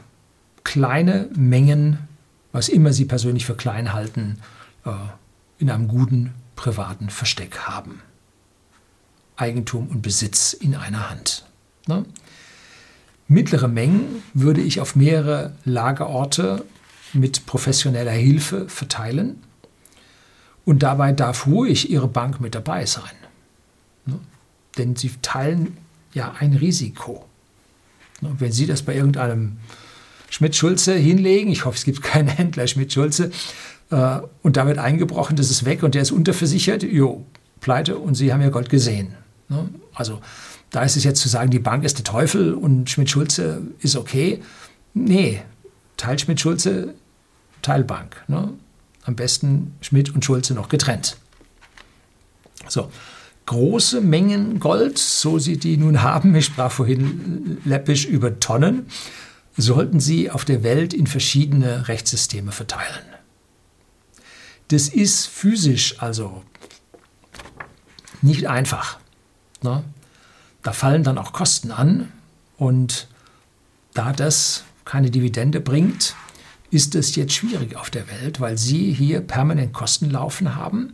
kleine 0.63 1.29
Mengen, 1.35 2.08
was 2.51 2.69
immer 2.69 2.93
Sie 2.93 3.05
persönlich 3.05 3.45
für 3.45 3.55
klein 3.55 3.93
halten, 3.93 4.39
äh, 4.85 4.91
in 5.59 5.69
einem 5.69 5.87
guten 5.87 6.33
privaten 6.55 7.09
Versteck 7.09 7.59
haben. 7.59 8.01
Eigentum 9.35 9.87
und 9.87 10.01
Besitz 10.01 10.53
in 10.53 10.75
einer 10.75 11.09
Hand. 11.09 11.45
Ne? 11.87 12.05
Mittlere 13.27 13.67
Mengen 13.67 14.23
würde 14.33 14.61
ich 14.61 14.81
auf 14.81 14.95
mehrere 14.95 15.53
Lagerorte 15.63 16.65
mit 17.13 17.45
professioneller 17.45 18.11
Hilfe 18.11 18.67
verteilen. 18.67 19.41
Und 20.65 20.83
dabei 20.83 21.13
darf 21.13 21.47
ruhig 21.47 21.89
Ihre 21.89 22.07
Bank 22.07 22.41
mit 22.41 22.55
dabei 22.55 22.85
sein. 22.85 23.15
Ne? 24.05 24.19
Denn 24.77 24.95
Sie 24.95 25.11
teilen 25.21 25.77
ja 26.13 26.35
ein 26.39 26.53
Risiko. 26.53 27.25
Ne? 28.21 28.35
Wenn 28.39 28.51
Sie 28.51 28.65
das 28.65 28.81
bei 28.81 28.95
irgendeinem 28.95 29.57
Schmidt-Schulze 30.29 30.93
hinlegen, 30.93 31.51
ich 31.51 31.65
hoffe, 31.65 31.77
es 31.77 31.85
gibt 31.85 32.01
keinen 32.01 32.27
Händler 32.27 32.67
Schmidt-Schulze, 32.67 33.31
äh, 33.91 34.19
und 34.41 34.57
da 34.57 34.67
wird 34.67 34.77
eingebrochen, 34.77 35.35
das 35.35 35.49
ist 35.51 35.65
weg 35.65 35.83
und 35.83 35.95
der 35.95 36.03
ist 36.03 36.11
unterversichert, 36.11 36.83
jo, 36.83 37.25
pleite 37.61 37.97
und 37.97 38.15
Sie 38.15 38.31
haben 38.31 38.41
Ihr 38.41 38.51
Gold 38.51 38.69
gesehen. 38.69 39.13
Ne? 39.49 39.69
Also 39.93 40.19
da 40.69 40.83
ist 40.83 40.95
es 40.95 41.03
jetzt 41.03 41.21
zu 41.21 41.29
sagen, 41.29 41.49
die 41.49 41.59
Bank 41.59 41.83
ist 41.83 41.97
der 41.97 42.05
Teufel 42.05 42.53
und 42.53 42.89
Schmidt-Schulze 42.89 43.63
ist 43.79 43.95
okay. 43.95 44.41
Nee, 44.93 45.41
Teil 45.97 46.19
Schmidt-Schulze, 46.19 46.93
Teilbank. 47.61 48.23
Ne? 48.27 48.53
Am 49.03 49.15
besten 49.15 49.73
Schmidt 49.81 50.13
und 50.13 50.23
Schulze 50.23 50.53
noch 50.53 50.69
getrennt. 50.69 51.17
So, 52.67 52.91
große 53.47 54.01
Mengen 54.01 54.59
Gold, 54.59 54.99
so 54.99 55.39
Sie 55.39 55.57
die 55.57 55.77
nun 55.77 56.03
haben, 56.03 56.35
ich 56.35 56.45
sprach 56.45 56.71
vorhin 56.71 57.57
läppisch 57.65 58.05
über 58.05 58.39
Tonnen, 58.39 58.85
sollten 59.61 59.99
Sie 59.99 60.29
auf 60.31 60.45
der 60.45 60.63
Welt 60.63 60.93
in 60.93 61.07
verschiedene 61.07 61.87
Rechtssysteme 61.87 62.51
verteilen. 62.51 63.05
Das 64.69 64.87
ist 64.87 65.27
physisch 65.27 65.99
also 66.01 66.43
nicht 68.21 68.47
einfach. 68.47 68.99
Ne? 69.61 69.83
Da 70.61 70.73
fallen 70.73 71.03
dann 71.03 71.17
auch 71.17 71.33
Kosten 71.33 71.71
an 71.71 72.11
und 72.57 73.07
da 73.93 74.13
das 74.13 74.63
keine 74.85 75.09
Dividende 75.09 75.59
bringt, 75.59 76.15
ist 76.71 76.95
es 76.95 77.15
jetzt 77.15 77.33
schwierig 77.33 77.75
auf 77.75 77.89
der 77.89 78.07
Welt, 78.07 78.39
weil 78.39 78.57
Sie 78.57 78.93
hier 78.93 79.21
permanent 79.21 79.73
Kosten 79.73 80.09
laufen 80.09 80.55
haben. 80.55 80.93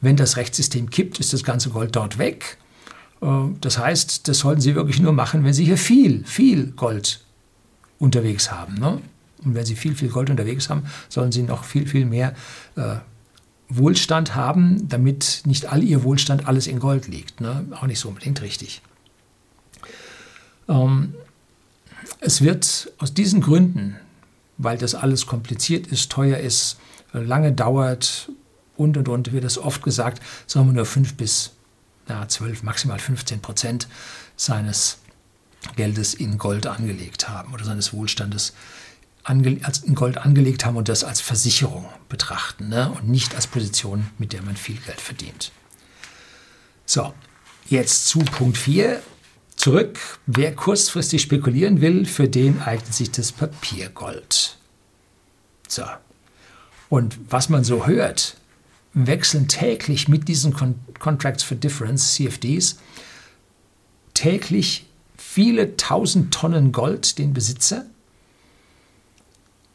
Wenn 0.00 0.16
das 0.16 0.36
Rechtssystem 0.36 0.90
kippt, 0.90 1.20
ist 1.20 1.32
das 1.32 1.44
ganze 1.44 1.70
Gold 1.70 1.94
dort 1.94 2.18
weg. 2.18 2.58
Äh, 3.20 3.26
das 3.60 3.78
heißt, 3.78 4.26
das 4.26 4.40
sollten 4.40 4.60
Sie 4.60 4.74
wirklich 4.74 5.00
nur 5.00 5.12
machen, 5.12 5.44
wenn 5.44 5.52
Sie 5.52 5.64
hier 5.64 5.78
viel, 5.78 6.24
viel 6.24 6.72
Gold 6.72 7.20
unterwegs 8.02 8.50
haben. 8.50 8.74
Ne? 8.74 9.00
Und 9.44 9.54
wenn 9.54 9.64
Sie 9.64 9.76
viel, 9.76 9.94
viel 9.94 10.08
Gold 10.08 10.28
unterwegs 10.28 10.68
haben, 10.68 10.84
sollen 11.08 11.30
Sie 11.30 11.42
noch 11.42 11.62
viel, 11.64 11.86
viel 11.86 12.04
mehr 12.04 12.34
äh, 12.76 12.96
Wohlstand 13.68 14.34
haben, 14.34 14.88
damit 14.88 15.42
nicht 15.44 15.66
all 15.66 15.82
ihr 15.82 16.02
Wohlstand 16.02 16.48
alles 16.48 16.66
in 16.66 16.80
Gold 16.80 17.06
liegt. 17.06 17.40
Ne? 17.40 17.64
Auch 17.70 17.86
nicht 17.86 18.00
so 18.00 18.08
unbedingt 18.08 18.42
richtig. 18.42 18.82
Ähm, 20.68 21.14
es 22.20 22.42
wird 22.42 22.92
aus 22.98 23.14
diesen 23.14 23.40
Gründen, 23.40 23.96
weil 24.58 24.78
das 24.78 24.96
alles 24.96 25.26
kompliziert 25.26 25.86
ist, 25.86 26.10
teuer 26.10 26.38
ist, 26.38 26.78
lange 27.12 27.52
dauert 27.52 28.30
und 28.76 28.96
und 28.96 29.08
und, 29.08 29.32
wird 29.32 29.44
es 29.44 29.58
oft 29.58 29.82
gesagt, 29.82 30.20
soll 30.46 30.64
man 30.64 30.74
nur 30.74 30.86
5 30.86 31.14
bis 31.14 31.52
ja, 32.08 32.26
12, 32.26 32.64
maximal 32.64 32.98
15 32.98 33.40
Prozent 33.40 33.86
seines 34.36 34.98
Geldes 35.76 36.14
in 36.14 36.38
Gold 36.38 36.66
angelegt 36.66 37.28
haben 37.28 37.52
oder 37.54 37.64
seines 37.64 37.92
Wohlstandes 37.92 38.52
in 39.28 39.94
Gold 39.94 40.18
angelegt 40.18 40.64
haben 40.64 40.76
und 40.76 40.88
das 40.88 41.04
als 41.04 41.20
Versicherung 41.20 41.88
betrachten 42.08 42.68
ne? 42.68 42.90
und 42.90 43.08
nicht 43.08 43.34
als 43.34 43.46
Position, 43.46 44.08
mit 44.18 44.32
der 44.32 44.42
man 44.42 44.56
viel 44.56 44.76
Geld 44.76 45.00
verdient. 45.00 45.52
So, 46.86 47.14
jetzt 47.68 48.08
zu 48.08 48.18
Punkt 48.18 48.58
4. 48.58 49.00
Zurück, 49.54 49.98
wer 50.26 50.56
kurzfristig 50.56 51.22
spekulieren 51.22 51.80
will, 51.80 52.04
für 52.04 52.28
den 52.28 52.60
eignet 52.62 52.92
sich 52.92 53.12
das 53.12 53.30
Papiergold. 53.30 54.56
So, 55.68 55.84
und 56.88 57.16
was 57.30 57.48
man 57.48 57.62
so 57.62 57.86
hört, 57.86 58.36
wechseln 58.92 59.48
täglich 59.48 60.08
mit 60.08 60.28
diesen 60.28 60.52
Con 60.52 60.74
Contracts 60.98 61.42
for 61.42 61.56
Difference, 61.56 62.14
CFDs, 62.14 62.76
täglich 64.14 64.86
viele 65.34 65.78
tausend 65.78 66.34
Tonnen 66.34 66.72
Gold 66.72 67.16
den 67.16 67.32
Besitzer 67.32 67.86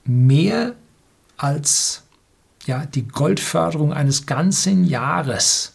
mehr 0.06 0.76
als 1.36 2.04
ja, 2.68 2.86
die 2.86 3.08
Goldförderung 3.08 3.92
eines 3.92 4.28
ganzen 4.28 4.84
Jahres 4.86 5.74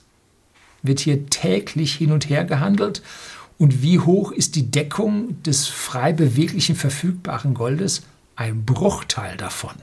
wird 0.82 1.00
hier 1.00 1.26
täglich 1.26 1.94
hin 1.94 2.12
und 2.12 2.28
her 2.28 2.44
gehandelt. 2.44 3.02
Und 3.58 3.82
wie 3.82 3.98
hoch 3.98 4.30
ist 4.30 4.54
die 4.54 4.70
Deckung 4.70 5.42
des 5.42 5.66
frei 5.66 6.12
beweglichen 6.12 6.76
verfügbaren 6.76 7.54
Goldes? 7.54 8.02
Ein 8.36 8.64
Bruchteil 8.64 9.36
davon. 9.36 9.74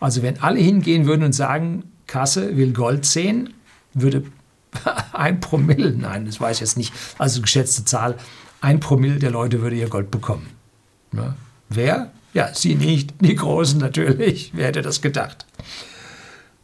Also 0.00 0.22
wenn 0.22 0.40
alle 0.40 0.58
hingehen 0.58 1.06
würden 1.06 1.22
und 1.22 1.34
sagen, 1.34 1.84
Kasse 2.08 2.56
will 2.56 2.72
Gold 2.72 3.06
sehen, 3.06 3.54
würde 3.94 4.24
ein 5.12 5.38
Promille, 5.38 5.92
nein, 5.92 6.26
das 6.26 6.40
weiß 6.40 6.56
ich 6.56 6.60
jetzt 6.62 6.76
nicht, 6.76 6.92
also 7.18 7.42
geschätzte 7.42 7.84
Zahl, 7.84 8.16
ein 8.60 8.80
Promille 8.80 9.18
der 9.18 9.30
Leute 9.30 9.62
würde 9.62 9.76
ihr 9.76 9.88
Gold 9.88 10.10
bekommen. 10.10 10.48
Ja. 11.12 11.34
Wer? 11.68 12.10
Ja, 12.32 12.54
sie 12.54 12.74
nicht, 12.74 13.14
die 13.20 13.34
Großen 13.34 13.78
natürlich. 13.78 14.52
Wer 14.54 14.68
hätte 14.68 14.82
das 14.82 15.00
gedacht? 15.00 15.46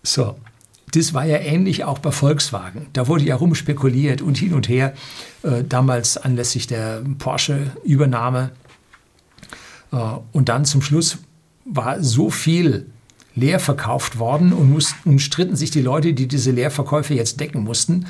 So, 0.02 0.36
das 0.92 1.14
war 1.14 1.24
ja 1.24 1.38
ähnlich 1.38 1.84
auch 1.84 1.98
bei 1.98 2.12
Volkswagen. 2.12 2.86
Da 2.92 3.08
wurde 3.08 3.24
ja 3.24 3.34
rumspekuliert 3.34 4.22
und 4.22 4.38
hin 4.38 4.54
und 4.54 4.68
her, 4.68 4.94
äh, 5.42 5.64
damals 5.64 6.16
anlässlich 6.16 6.66
der 6.66 7.02
Porsche-Übernahme. 7.18 8.50
Äh, 9.92 9.96
und 10.32 10.48
dann 10.48 10.64
zum 10.64 10.82
Schluss 10.82 11.18
war 11.64 12.02
so 12.02 12.30
viel 12.30 12.86
leer 13.34 13.60
verkauft 13.60 14.18
worden 14.18 14.52
und, 14.52 14.70
mussten, 14.70 15.10
und 15.10 15.18
stritten 15.18 15.56
sich 15.56 15.70
die 15.70 15.82
Leute, 15.82 16.14
die 16.14 16.28
diese 16.28 16.52
Leerverkäufe 16.52 17.14
jetzt 17.14 17.40
decken 17.40 17.64
mussten. 17.64 18.06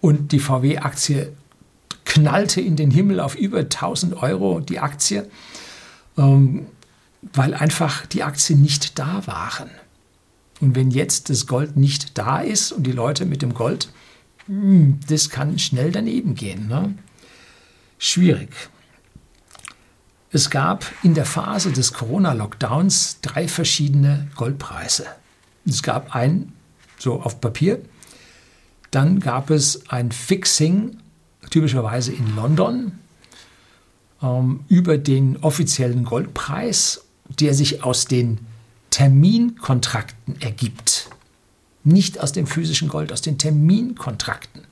Und 0.00 0.32
die 0.32 0.40
VW-Aktie 0.40 1.32
knallte 2.14 2.60
in 2.60 2.76
den 2.76 2.92
Himmel 2.92 3.18
auf 3.18 3.34
über 3.34 3.58
1000 3.58 4.22
Euro 4.22 4.60
die 4.60 4.78
Aktie, 4.78 5.28
ähm, 6.16 6.66
weil 7.32 7.54
einfach 7.54 8.06
die 8.06 8.22
Aktien 8.22 8.62
nicht 8.62 9.00
da 9.00 9.26
waren. 9.26 9.68
Und 10.60 10.76
wenn 10.76 10.92
jetzt 10.92 11.28
das 11.28 11.48
Gold 11.48 11.76
nicht 11.76 12.16
da 12.16 12.38
ist 12.38 12.70
und 12.70 12.84
die 12.84 12.92
Leute 12.92 13.24
mit 13.24 13.42
dem 13.42 13.52
Gold, 13.52 13.88
hm, 14.46 15.00
das 15.08 15.28
kann 15.28 15.58
schnell 15.58 15.90
daneben 15.90 16.36
gehen. 16.36 16.68
Ne? 16.68 16.94
Schwierig. 17.98 18.50
Es 20.30 20.50
gab 20.50 20.86
in 21.02 21.14
der 21.14 21.26
Phase 21.26 21.72
des 21.72 21.92
Corona-Lockdowns 21.94 23.18
drei 23.22 23.48
verschiedene 23.48 24.28
Goldpreise. 24.36 25.06
Es 25.66 25.82
gab 25.82 26.14
einen 26.14 26.52
so 26.96 27.20
auf 27.20 27.40
Papier, 27.40 27.80
dann 28.92 29.18
gab 29.18 29.50
es 29.50 29.90
ein 29.90 30.12
Fixing, 30.12 30.98
typischerweise 31.50 32.12
in 32.12 32.34
London, 32.34 32.92
ähm, 34.22 34.60
über 34.68 34.98
den 34.98 35.38
offiziellen 35.42 36.04
Goldpreis, 36.04 37.04
der 37.40 37.54
sich 37.54 37.84
aus 37.84 38.06
den 38.06 38.38
Terminkontrakten 38.90 40.40
ergibt. 40.40 41.10
Nicht 41.82 42.20
aus 42.20 42.32
dem 42.32 42.46
physischen 42.46 42.88
Gold, 42.88 43.12
aus 43.12 43.22
den 43.22 43.38
Terminkontrakten. 43.38 44.62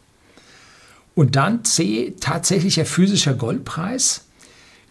Und 1.15 1.37
dann 1.37 1.65
C, 1.65 2.15
tatsächlicher 2.21 2.87
physischer 2.87 3.35
Goldpreis, 3.35 4.25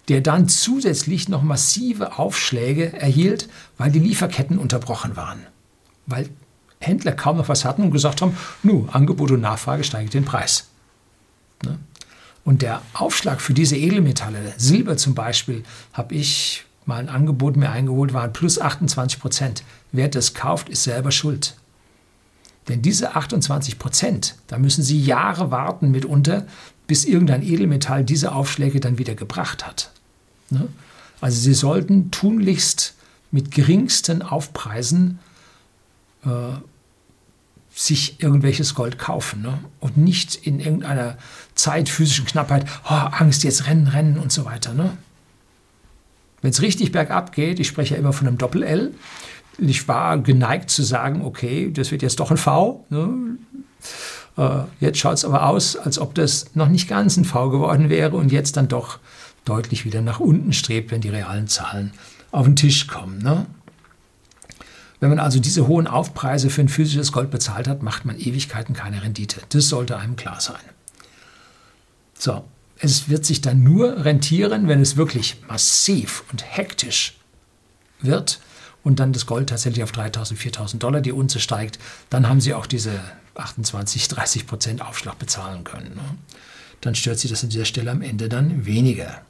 der 0.07 0.21
dann 0.21 0.49
zusätzlich 0.49 1.29
noch 1.29 1.41
massive 1.41 2.19
Aufschläge 2.19 2.93
erhielt, 2.93 3.49
weil 3.77 3.91
die 3.91 3.99
Lieferketten 3.99 4.57
unterbrochen 4.57 5.15
waren. 5.15 5.39
Weil 6.05 6.29
Händler 6.79 7.13
kaum 7.13 7.37
noch 7.37 7.49
was 7.49 7.63
hatten 7.63 7.83
und 7.83 7.91
gesagt 7.91 8.21
haben, 8.21 8.35
nu, 8.63 8.87
Angebot 8.91 9.31
und 9.31 9.41
Nachfrage 9.41 9.83
steigt 9.83 10.13
den 10.13 10.25
Preis. 10.25 10.70
Ne? 11.63 11.79
Und 12.43 12.61
der 12.61 12.81
Aufschlag 12.93 13.39
für 13.41 13.53
diese 13.53 13.77
Edelmetalle, 13.77 14.53
Silber 14.57 14.97
zum 14.97 15.13
Beispiel, 15.13 15.63
habe 15.93 16.15
ich 16.15 16.65
mal 16.85 16.97
ein 16.97 17.09
Angebot 17.09 17.55
mir 17.55 17.69
eingeholt, 17.69 18.13
waren 18.13 18.33
plus 18.33 18.59
28 18.59 19.19
Prozent. 19.19 19.63
Wer 19.91 20.07
das 20.07 20.33
kauft, 20.33 20.69
ist 20.69 20.83
selber 20.83 21.11
schuld. 21.11 21.55
Denn 22.67 22.81
diese 22.81 23.15
28 23.15 23.79
Prozent, 23.79 24.35
da 24.47 24.57
müssen 24.57 24.83
Sie 24.83 24.99
Jahre 24.99 25.51
warten 25.51 25.91
mitunter, 25.91 26.45
bis 26.87 27.05
irgendein 27.05 27.43
Edelmetall 27.43 28.03
diese 28.03 28.33
Aufschläge 28.33 28.79
dann 28.79 28.97
wieder 28.97 29.15
gebracht 29.15 29.65
hat. 29.65 29.91
Ne? 30.49 30.67
Also 31.21 31.39
Sie 31.39 31.53
sollten 31.53 32.11
tunlichst 32.11 32.95
mit 33.31 33.51
geringsten 33.51 34.21
Aufpreisen 34.21 35.19
äh, 36.25 36.29
sich 37.73 38.21
irgendwelches 38.21 38.75
Gold 38.75 38.97
kaufen 38.99 39.41
ne? 39.41 39.59
und 39.79 39.97
nicht 39.97 40.35
in 40.35 40.59
irgendeiner 40.59 41.17
Zeit 41.55 41.89
physischen 41.89 42.25
Knappheit, 42.25 42.65
oh, 42.85 42.93
Angst, 42.93 43.43
jetzt 43.43 43.67
rennen, 43.67 43.87
rennen 43.87 44.17
und 44.17 44.31
so 44.31 44.45
weiter. 44.45 44.73
Ne? 44.73 44.97
Wenn 46.41 46.51
es 46.51 46.61
richtig 46.61 46.91
bergab 46.91 47.31
geht, 47.31 47.59
ich 47.59 47.67
spreche 47.67 47.93
ja 47.93 47.99
immer 47.99 48.13
von 48.13 48.27
einem 48.27 48.37
Doppel-L, 48.37 48.93
ich 49.57 49.87
war 49.87 50.17
geneigt 50.17 50.69
zu 50.69 50.83
sagen, 50.83 51.21
okay, 51.21 51.71
das 51.71 51.91
wird 51.91 52.01
jetzt 52.01 52.19
doch 52.19 52.31
ein 52.31 52.37
V. 52.37 52.85
Ne? 52.89 53.37
Äh, 54.37 54.63
jetzt 54.79 54.99
schaut 54.99 55.15
es 55.15 55.25
aber 55.25 55.47
aus, 55.47 55.75
als 55.75 55.99
ob 55.99 56.15
das 56.15 56.55
noch 56.55 56.67
nicht 56.69 56.87
ganz 56.87 57.17
ein 57.17 57.25
V 57.25 57.49
geworden 57.49 57.89
wäre 57.89 58.15
und 58.15 58.31
jetzt 58.31 58.57
dann 58.57 58.67
doch 58.67 58.99
deutlich 59.45 59.85
wieder 59.85 60.01
nach 60.01 60.19
unten 60.19 60.53
strebt, 60.53 60.91
wenn 60.91 61.01
die 61.01 61.09
realen 61.09 61.47
Zahlen 61.47 61.93
auf 62.31 62.45
den 62.45 62.55
Tisch 62.55 62.87
kommen. 62.87 63.19
Ne? 63.19 63.45
Wenn 65.01 65.09
man 65.09 65.19
also 65.19 65.39
diese 65.39 65.67
hohen 65.67 65.87
Aufpreise 65.87 66.51
für 66.51 66.61
ein 66.61 66.69
physisches 66.69 67.11
Gold 67.11 67.31
bezahlt 67.31 67.67
hat, 67.67 67.81
macht 67.81 68.05
man 68.05 68.19
Ewigkeiten 68.19 68.75
keine 68.75 69.01
Rendite. 69.01 69.41
Das 69.49 69.67
sollte 69.67 69.97
einem 69.97 70.15
klar 70.15 70.39
sein. 70.39 70.61
So, 72.17 72.45
es 72.77 73.09
wird 73.09 73.25
sich 73.25 73.41
dann 73.41 73.63
nur 73.63 74.05
rentieren, 74.05 74.67
wenn 74.67 74.79
es 74.79 74.97
wirklich 74.97 75.41
massiv 75.47 76.23
und 76.31 76.45
hektisch 76.45 77.17
wird 77.99 78.39
und 78.83 78.99
dann 78.99 79.11
das 79.11 79.25
Gold 79.25 79.49
tatsächlich 79.49 79.83
auf 79.83 79.91
3.000, 79.91 80.37
4.000 80.37 80.77
Dollar 80.77 81.01
die 81.01 81.11
Unze 81.11 81.39
steigt, 81.39 81.79
dann 82.11 82.29
haben 82.29 82.39
Sie 82.39 82.53
auch 82.53 82.67
diese 82.67 82.91
28, 83.33 84.07
30 84.07 84.45
Prozent 84.45 84.81
Aufschlag 84.83 85.17
bezahlen 85.17 85.63
können. 85.63 85.95
Ne? 85.95 86.03
Dann 86.81 86.93
stört 86.93 87.17
Sie 87.17 87.27
das 87.27 87.43
an 87.43 87.49
dieser 87.49 87.65
Stelle 87.65 87.89
am 87.89 88.03
Ende 88.03 88.29
dann 88.29 88.67
weniger. 88.67 89.21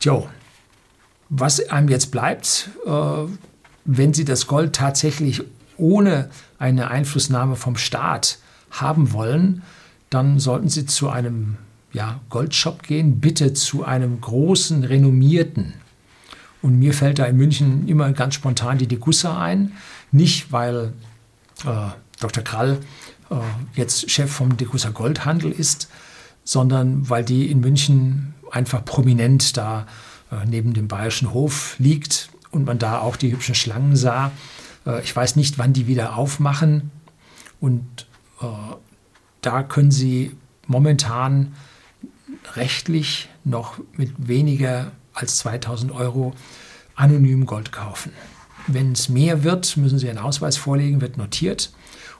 Tja, 0.00 0.24
was 1.30 1.66
einem 1.70 1.88
jetzt 1.88 2.10
bleibt, 2.10 2.68
äh, 2.84 3.24
wenn 3.84 4.14
Sie 4.14 4.24
das 4.24 4.46
Gold 4.46 4.74
tatsächlich 4.74 5.42
ohne 5.76 6.30
eine 6.58 6.90
Einflussnahme 6.90 7.56
vom 7.56 7.76
Staat 7.76 8.38
haben 8.70 9.12
wollen, 9.12 9.62
dann 10.10 10.38
sollten 10.38 10.68
Sie 10.68 10.86
zu 10.86 11.08
einem 11.08 11.56
ja, 11.92 12.20
Goldshop 12.30 12.82
gehen, 12.82 13.20
bitte 13.20 13.52
zu 13.52 13.84
einem 13.84 14.20
großen, 14.20 14.84
renommierten. 14.84 15.74
Und 16.62 16.78
mir 16.78 16.94
fällt 16.94 17.18
da 17.18 17.24
in 17.24 17.36
München 17.36 17.88
immer 17.88 18.12
ganz 18.12 18.34
spontan 18.34 18.78
die 18.78 18.86
Degussa 18.86 19.40
ein. 19.40 19.72
Nicht, 20.12 20.52
weil 20.52 20.92
äh, 21.66 21.88
Dr. 22.20 22.44
Krall 22.44 22.78
äh, 23.30 23.34
jetzt 23.74 24.10
Chef 24.10 24.30
vom 24.30 24.56
Degussa 24.56 24.90
Goldhandel 24.90 25.50
ist, 25.50 25.88
sondern 26.44 27.08
weil 27.10 27.24
die 27.24 27.50
in 27.50 27.60
München 27.60 28.34
einfach 28.50 28.84
prominent 28.84 29.56
da 29.56 29.86
äh, 30.30 30.46
neben 30.46 30.72
dem 30.72 30.88
Bayerischen 30.88 31.32
Hof 31.32 31.74
liegt 31.78 32.31
und 32.52 32.64
man 32.64 32.78
da 32.78 33.00
auch 33.00 33.16
die 33.16 33.32
hübschen 33.32 33.54
Schlangen 33.54 33.96
sah. 33.96 34.30
Äh, 34.86 35.02
ich 35.02 35.14
weiß 35.14 35.36
nicht, 35.36 35.58
wann 35.58 35.72
die 35.72 35.88
wieder 35.88 36.16
aufmachen. 36.16 36.92
Und 37.60 38.06
äh, 38.40 38.46
da 39.40 39.62
können 39.62 39.90
Sie 39.90 40.36
momentan 40.66 41.54
rechtlich 42.54 43.28
noch 43.44 43.78
mit 43.96 44.28
weniger 44.28 44.92
als 45.14 45.38
2000 45.38 45.92
Euro 45.92 46.34
anonym 46.94 47.46
Gold 47.46 47.72
kaufen. 47.72 48.12
Wenn 48.66 48.92
es 48.92 49.08
mehr 49.08 49.42
wird, 49.42 49.76
müssen 49.76 49.98
Sie 49.98 50.08
einen 50.08 50.18
Ausweis 50.18 50.56
vorlegen, 50.56 51.00
wird 51.00 51.16
notiert. 51.16 51.72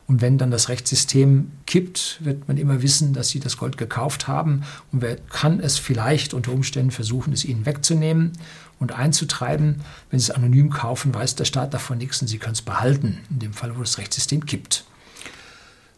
Und 0.06 0.20
wenn 0.20 0.36
dann 0.36 0.50
das 0.50 0.68
Rechtssystem 0.68 1.50
kippt, 1.66 2.18
wird 2.20 2.48
man 2.48 2.56
immer 2.56 2.82
wissen, 2.82 3.12
dass 3.12 3.28
Sie 3.28 3.40
das 3.40 3.56
Gold 3.56 3.78
gekauft 3.78 4.28
haben. 4.28 4.62
Und 4.90 5.00
wer 5.00 5.16
kann 5.16 5.60
es 5.60 5.78
vielleicht 5.78 6.34
unter 6.34 6.52
Umständen 6.52 6.90
versuchen, 6.90 7.32
es 7.32 7.44
Ihnen 7.44 7.66
wegzunehmen 7.66 8.32
und 8.78 8.92
einzutreiben. 8.92 9.80
Wenn 10.10 10.18
Sie 10.18 10.30
es 10.30 10.30
anonym 10.30 10.70
kaufen, 10.70 11.14
weiß 11.14 11.36
der 11.36 11.44
Staat 11.44 11.72
davon 11.72 11.98
nichts 11.98 12.20
und 12.20 12.28
Sie 12.28 12.38
können 12.38 12.54
es 12.54 12.62
behalten, 12.62 13.20
in 13.30 13.38
dem 13.38 13.52
Fall, 13.52 13.76
wo 13.76 13.80
das 13.80 13.98
Rechtssystem 13.98 14.44
kippt. 14.44 14.84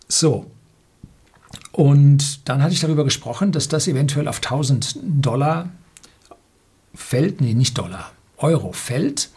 So. 0.06 0.50
Und 1.72 2.48
dann 2.48 2.62
hatte 2.62 2.74
ich 2.74 2.80
darüber 2.80 3.04
gesprochen, 3.04 3.52
dass 3.52 3.68
das 3.68 3.88
eventuell 3.88 4.28
auf 4.28 4.36
1000 4.36 4.96
Dollar 5.02 5.70
fällt, 6.94 7.40
nee, 7.40 7.54
nicht 7.54 7.76
Dollar, 7.76 8.12
Euro 8.36 8.72
fällt. 8.72 9.30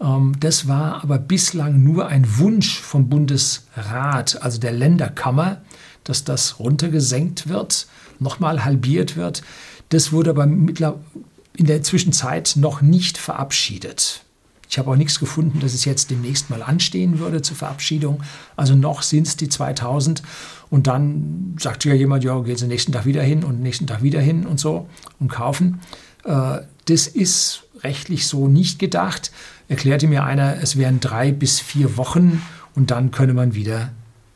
Ähm, 0.00 0.36
das 0.40 0.68
war 0.68 1.02
aber 1.02 1.18
bislang 1.18 1.82
nur 1.82 2.08
ein 2.08 2.38
Wunsch 2.38 2.80
vom 2.80 3.08
Bundesrat, 3.08 4.42
also 4.42 4.58
der 4.58 4.72
Länderkammer, 4.72 5.62
dass 6.04 6.24
das 6.24 6.58
runtergesenkt 6.58 7.48
wird, 7.48 7.86
nochmal 8.18 8.64
halbiert 8.64 9.16
wird. 9.16 9.42
Das 9.90 10.12
wurde 10.12 10.30
aber 10.30 10.44
in 10.44 11.66
der 11.66 11.82
Zwischenzeit 11.82 12.54
noch 12.56 12.82
nicht 12.82 13.18
verabschiedet. 13.18 14.22
Ich 14.70 14.78
habe 14.78 14.90
auch 14.90 14.96
nichts 14.96 15.18
gefunden, 15.18 15.60
dass 15.60 15.72
es 15.72 15.86
jetzt 15.86 16.10
demnächst 16.10 16.50
mal 16.50 16.62
anstehen 16.62 17.18
würde 17.18 17.40
zur 17.40 17.56
Verabschiedung. 17.56 18.22
Also 18.54 18.74
noch 18.74 19.00
sind 19.02 19.26
es 19.26 19.36
die 19.36 19.48
2000. 19.48 20.22
Und 20.70 20.86
dann 20.86 21.56
sagt 21.58 21.86
ja 21.86 21.94
jemand, 21.94 22.22
ja, 22.22 22.38
geht 22.40 22.60
den 22.60 22.68
nächsten 22.68 22.92
Tag 22.92 23.06
wieder 23.06 23.22
hin 23.22 23.44
und 23.44 23.62
nächsten 23.62 23.86
Tag 23.86 24.02
wieder 24.02 24.20
hin 24.20 24.46
und 24.46 24.60
so 24.60 24.86
und 25.18 25.28
kaufen. 25.28 25.80
Äh, 26.24 26.60
das 26.84 27.06
ist 27.06 27.64
rechtlich 27.82 28.26
so 28.26 28.48
nicht 28.48 28.78
gedacht. 28.78 29.32
Erklärte 29.68 30.06
mir 30.06 30.24
einer, 30.24 30.56
es 30.62 30.76
wären 30.76 31.00
drei 31.00 31.32
bis 31.32 31.60
vier 31.60 31.96
Wochen 31.96 32.42
und 32.74 32.90
dann 32.90 33.10
könne 33.10 33.34
man 33.34 33.54
wieder 33.54 33.90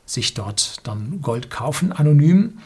sich 0.04 0.34
dort 0.34 0.86
dann 0.86 1.20
Gold 1.22 1.50
kaufen, 1.50 1.92
anonym. 1.92 2.58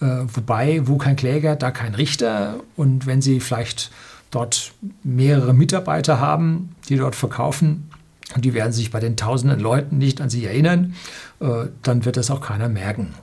Äh, 0.00 0.06
wobei, 0.34 0.86
wo 0.86 0.96
kein 0.96 1.16
Kläger, 1.16 1.56
da 1.56 1.70
kein 1.70 1.94
Richter. 1.94 2.60
Und 2.76 3.06
wenn 3.06 3.22
Sie 3.22 3.40
vielleicht 3.40 3.90
dort 4.30 4.72
mehrere 5.02 5.54
Mitarbeiter 5.54 6.20
haben, 6.20 6.74
die 6.88 6.96
dort 6.96 7.14
verkaufen, 7.14 7.90
und 8.34 8.44
die 8.44 8.54
werden 8.54 8.72
sich 8.72 8.90
bei 8.90 9.00
den 9.00 9.16
tausenden 9.16 9.58
Leuten 9.58 9.98
nicht 9.98 10.20
an 10.20 10.30
Sie 10.30 10.44
erinnern, 10.44 10.94
äh, 11.40 11.66
dann 11.82 12.04
wird 12.04 12.16
das 12.16 12.30
auch 12.30 12.40
keiner 12.40 12.68
merken. 12.68 13.14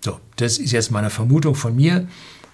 So, 0.00 0.18
das 0.36 0.58
ist 0.58 0.72
jetzt 0.72 0.90
meine 0.90 1.10
Vermutung 1.10 1.54
von 1.54 1.74
mir. 1.76 2.08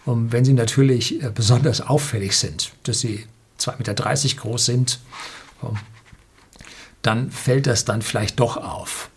Und 0.05 0.33
wenn 0.33 0.45
Sie 0.45 0.53
natürlich 0.53 1.23
äh, 1.23 1.31
besonders 1.35 1.81
auffällig 1.81 2.37
sind, 2.37 2.73
dass 2.83 3.01
Sie 3.01 3.25
2,30 3.69 3.79
Meter 3.79 4.43
groß 4.43 4.67
sind, 4.67 5.01
dann 7.03 7.31
fällt 7.31 7.67
das 7.67 7.85
dann 7.85 8.03
vielleicht 8.03 8.41
doch 8.41 8.57
auf. 8.57 9.11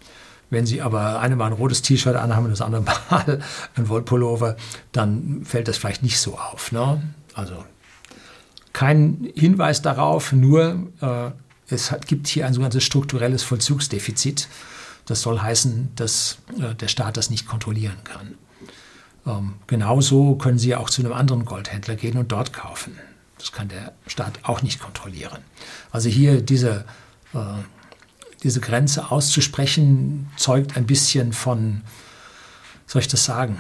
Wenn 0.50 0.66
Sie 0.66 0.82
aber 0.82 1.20
eine 1.20 1.36
Mal 1.36 1.48
ein 1.48 1.54
rotes 1.54 1.82
T-Shirt 1.82 2.16
anhaben 2.16 2.46
und 2.46 2.52
das 2.52 2.62
andere 2.62 2.82
Mal 3.10 3.42
ein 3.76 3.90
Wollpullover, 3.90 4.58
dann 4.92 5.44
fällt 5.44 5.68
das 5.68 5.78
vielleicht 5.78 6.04
nicht 6.04 6.20
so 6.20 6.38
auf. 6.38 6.72
Ne? 6.72 7.02
Also 7.34 7.64
kein 8.74 9.32
Hinweis 9.36 9.82
darauf, 9.82 10.34
nur 10.34 10.90
äh, 11.02 11.32
es 11.68 11.92
hat, 11.92 12.08
gibt 12.08 12.28
hier 12.28 12.46
ein 12.46 12.54
sogenanntes 12.54 12.84
strukturelles 12.84 13.44
Vollzugsdefizit. 13.44 14.48
Das 15.06 15.22
soll 15.22 15.40
heißen, 15.40 15.92
dass 15.96 16.40
äh, 16.60 16.76
der 16.76 16.88
Staat 16.88 17.18
das 17.18 17.30
nicht 17.30 17.48
kontrollieren 17.48 17.98
kann. 18.04 18.36
Ähm, 19.26 19.54
genauso 19.68 20.36
können 20.36 20.60
Sie 20.60 20.76
auch 20.76 20.90
zu 20.90 21.02
einem 21.02 21.14
anderen 21.14 21.46
Goldhändler 21.46 21.96
gehen 21.96 22.18
und 22.18 22.32
dort 22.32 22.54
kaufen. 22.54 22.98
Das 23.38 23.52
kann 23.52 23.68
der 23.68 23.94
Staat 24.08 24.40
auch 24.44 24.62
nicht 24.62 24.80
kontrollieren. 24.80 25.40
Also 25.92 26.10
hier 26.10 26.42
diese, 26.42 26.86
äh, 27.34 27.40
diese 28.44 28.62
Grenze 28.62 29.12
auszusprechen, 29.12 30.30
zeugt 30.38 30.78
ein 30.78 30.86
bisschen 30.86 31.34
von, 31.34 31.82
soll 32.88 33.02
ich 33.02 33.08
das 33.08 33.26
sagen, 33.26 33.60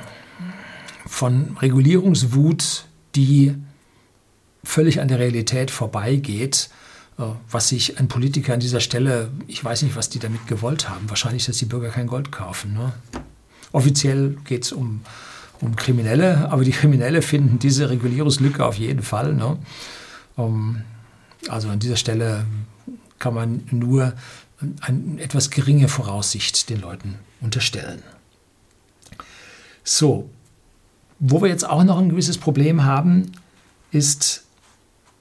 von 1.06 1.58
Regulierungswut, 1.62 2.86
die 3.16 3.56
völlig 4.64 5.00
an 5.00 5.08
der 5.08 5.20
Realität 5.20 5.72
vorbeigeht, 5.72 6.70
äh, 7.18 7.24
was 7.50 7.70
sich 7.70 8.00
ein 8.00 8.08
Politiker 8.08 8.54
an 8.54 8.60
dieser 8.60 8.80
Stelle, 8.80 9.32
ich 9.48 9.64
weiß 9.64 9.84
nicht, 9.84 9.96
was 9.96 10.10
die 10.10 10.20
damit 10.20 10.48
gewollt 10.48 10.90
haben, 10.90 11.10
wahrscheinlich, 11.10 11.46
dass 11.46 11.58
die 11.58 11.66
Bürger 11.66 11.90
kein 11.90 12.08
Gold 12.08 12.32
kaufen. 12.32 12.74
Ne? 12.74 12.94
Offiziell 13.72 14.38
geht 14.46 14.64
es 14.64 14.72
um 14.72 15.02
um 15.62 15.76
Kriminelle, 15.76 16.50
aber 16.52 16.64
die 16.64 16.72
Kriminelle 16.72 17.22
finden 17.22 17.60
diese 17.60 17.90
Regulierungslücke 17.90 18.66
auf 18.66 18.78
jeden 18.78 19.02
Fall. 19.02 19.34
Ne? 19.34 19.58
Um, 20.36 20.82
also 21.48 21.70
an 21.70 21.80
dieser 21.80 21.96
Stelle 21.96 22.46
kann 23.20 23.34
man 23.34 23.64
nur 23.72 24.14
eine 24.82 25.22
etwas 25.22 25.50
geringe 25.50 25.88
Voraussicht 25.88 26.70
den 26.70 26.82
Leuten 26.82 27.16
unterstellen. 27.42 28.02
So, 29.84 30.30
wo 31.20 31.42
wir 31.42 31.50
jetzt 31.50 31.68
auch 31.68 31.84
noch 31.84 31.98
ein 31.98 32.10
gewisses 32.10 32.38
Problem 32.38 32.84
haben, 32.84 33.32
ist 33.92 34.44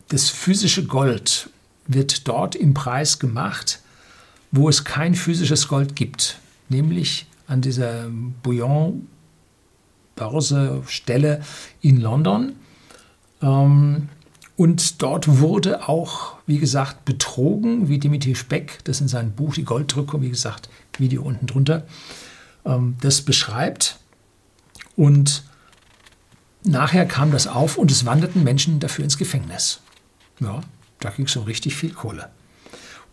das 0.09 0.31
physische 0.31 0.85
Gold 0.85 1.51
wird 1.87 2.27
dort 2.29 2.55
im 2.55 2.75
Preis 2.75 3.19
gemacht, 3.19 3.81
wo 4.51 4.69
es 4.69 4.85
kein 4.85 5.15
physisches 5.15 5.69
Gold 5.69 5.97
gibt, 5.97 6.39
nämlich 6.69 7.27
an 7.47 7.61
dieser 7.61 8.09
Bouillon 8.43 9.07
Börsestelle 10.17 11.43
in 11.81 12.01
London. 12.01 12.57
Ähm, 13.43 14.09
und 14.57 15.03
dort 15.03 15.41
wurde 15.41 15.89
auch, 15.89 16.35
wie 16.47 16.59
gesagt, 16.59 17.05
betrogen, 17.05 17.89
wie 17.89 17.99
Dimitri 17.99 18.35
Speck 18.35 18.79
das 18.85 19.01
in 19.01 19.09
seinem 19.09 19.33
Buch 19.33 19.55
Die 19.55 19.65
Golddrückung, 19.65 20.23
wie 20.23 20.31
gesagt, 20.31 20.69
Video 20.99 21.23
unten 21.23 21.47
drunter, 21.47 21.87
ähm, 22.65 22.97
das 23.01 23.23
beschreibt. 23.23 23.99
Und 24.97 25.43
nachher 26.63 27.07
kam 27.07 27.33
das 27.33 27.49
auf 27.49 27.79
und 27.79 27.91
es 27.91 28.07
wanderten 28.07 28.45
Menschen 28.45 28.79
dafür 28.79 29.05
ins 29.05 29.19
Gefängnis. 29.19 29.81
Ja, 30.41 30.61
da 31.01 31.11
ging 31.11 31.27
es 31.27 31.37
um 31.37 31.45
richtig 31.45 31.75
viel 31.75 31.93
Kohle. 31.93 32.31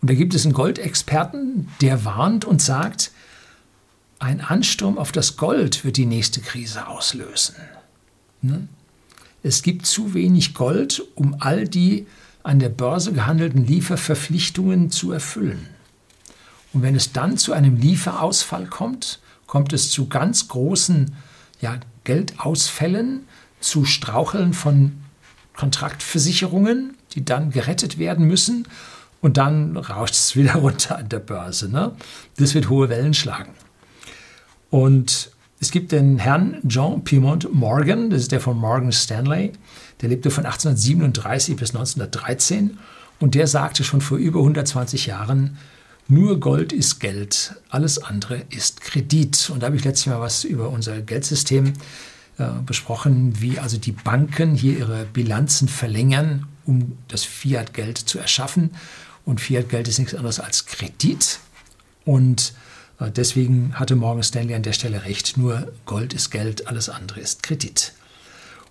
Und 0.00 0.10
da 0.10 0.14
gibt 0.14 0.34
es 0.34 0.44
einen 0.44 0.54
Goldexperten, 0.54 1.68
der 1.80 2.04
warnt 2.04 2.44
und 2.44 2.62
sagt, 2.62 3.12
ein 4.22 4.40
Ansturm 4.40 4.98
auf 4.98 5.10
das 5.10 5.36
Gold 5.36 5.84
wird 5.84 5.96
die 5.96 6.06
nächste 6.06 6.40
Krise 6.40 6.86
auslösen. 6.86 7.56
Ne? 8.40 8.68
Es 9.42 9.62
gibt 9.62 9.84
zu 9.84 10.14
wenig 10.14 10.54
Gold, 10.54 11.02
um 11.16 11.36
all 11.40 11.66
die 11.66 12.06
an 12.44 12.60
der 12.60 12.68
Börse 12.68 13.12
gehandelten 13.12 13.66
Lieferverpflichtungen 13.66 14.90
zu 14.90 15.10
erfüllen. 15.10 15.66
Und 16.72 16.82
wenn 16.82 16.94
es 16.94 17.12
dann 17.12 17.36
zu 17.36 17.52
einem 17.52 17.76
Lieferausfall 17.76 18.66
kommt, 18.66 19.18
kommt 19.46 19.72
es 19.72 19.90
zu 19.90 20.08
ganz 20.08 20.46
großen 20.48 21.14
ja, 21.60 21.80
Geldausfällen, 22.04 23.26
zu 23.60 23.84
Straucheln 23.84 24.54
von 24.54 25.02
Kontraktversicherungen, 25.56 26.96
die 27.14 27.24
dann 27.24 27.50
gerettet 27.50 27.98
werden 27.98 28.26
müssen. 28.26 28.68
Und 29.20 29.36
dann 29.36 29.76
rauscht 29.76 30.14
es 30.14 30.36
wieder 30.36 30.54
runter 30.54 30.98
an 30.98 31.08
der 31.08 31.18
Börse. 31.18 31.68
Ne? 31.68 31.92
Das 32.36 32.54
wird 32.54 32.68
hohe 32.68 32.88
Wellen 32.88 33.14
schlagen. 33.14 33.52
Und 34.72 35.30
es 35.60 35.70
gibt 35.70 35.92
den 35.92 36.18
Herrn 36.18 36.56
John 36.66 37.04
Piedmont 37.04 37.52
Morgan, 37.52 38.08
das 38.08 38.22
ist 38.22 38.32
der 38.32 38.40
von 38.40 38.56
Morgan 38.56 38.90
Stanley, 38.90 39.52
der 40.00 40.08
lebte 40.08 40.30
von 40.30 40.46
1837 40.46 41.56
bis 41.56 41.74
1913 41.74 42.78
und 43.20 43.34
der 43.34 43.46
sagte 43.46 43.84
schon 43.84 44.00
vor 44.00 44.16
über 44.16 44.38
120 44.38 45.04
Jahren, 45.04 45.58
nur 46.08 46.40
Gold 46.40 46.72
ist 46.72 47.00
Geld, 47.00 47.54
alles 47.68 48.02
andere 48.02 48.44
ist 48.48 48.80
Kredit. 48.80 49.50
Und 49.50 49.62
da 49.62 49.66
habe 49.66 49.76
ich 49.76 49.84
letztes 49.84 50.06
Mal 50.06 50.20
was 50.20 50.42
über 50.42 50.70
unser 50.70 51.02
Geldsystem 51.02 51.74
äh, 52.38 52.46
besprochen, 52.64 53.42
wie 53.42 53.58
also 53.58 53.76
die 53.76 53.92
Banken 53.92 54.54
hier 54.54 54.78
ihre 54.78 55.04
Bilanzen 55.04 55.68
verlängern, 55.68 56.46
um 56.64 56.96
das 57.08 57.24
Fiat-Geld 57.24 57.98
zu 57.98 58.18
erschaffen. 58.18 58.70
Und 59.26 59.42
Fiat-Geld 59.42 59.86
ist 59.86 59.98
nichts 59.98 60.14
anderes 60.14 60.40
als 60.40 60.64
Kredit. 60.64 61.40
Und 62.06 62.54
äh, 62.54 62.71
deswegen 63.10 63.78
hatte 63.78 63.96
Morgan 63.96 64.22
Stanley 64.22 64.54
an 64.54 64.62
der 64.62 64.72
Stelle 64.72 65.04
recht. 65.04 65.36
Nur 65.36 65.72
Gold 65.86 66.14
ist 66.14 66.30
Geld, 66.30 66.66
alles 66.68 66.88
andere 66.88 67.20
ist 67.20 67.42
Kredit. 67.42 67.92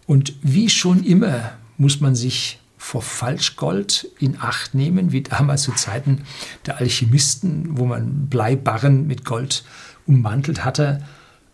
Und 0.05 0.33
wie 0.41 0.69
schon 0.69 1.03
immer 1.03 1.53
muss 1.77 1.99
man 1.99 2.15
sich 2.15 2.59
vor 2.77 3.01
Falschgold 3.01 4.07
in 4.19 4.39
Acht 4.39 4.73
nehmen, 4.73 5.11
wie 5.11 5.21
damals 5.21 5.63
zu 5.63 5.71
Zeiten 5.73 6.23
der 6.65 6.77
Alchemisten, 6.77 7.77
wo 7.77 7.85
man 7.85 8.27
Bleibarren 8.27 9.05
mit 9.05 9.23
Gold 9.23 9.63
ummantelt 10.07 10.65
hatte, 10.65 11.03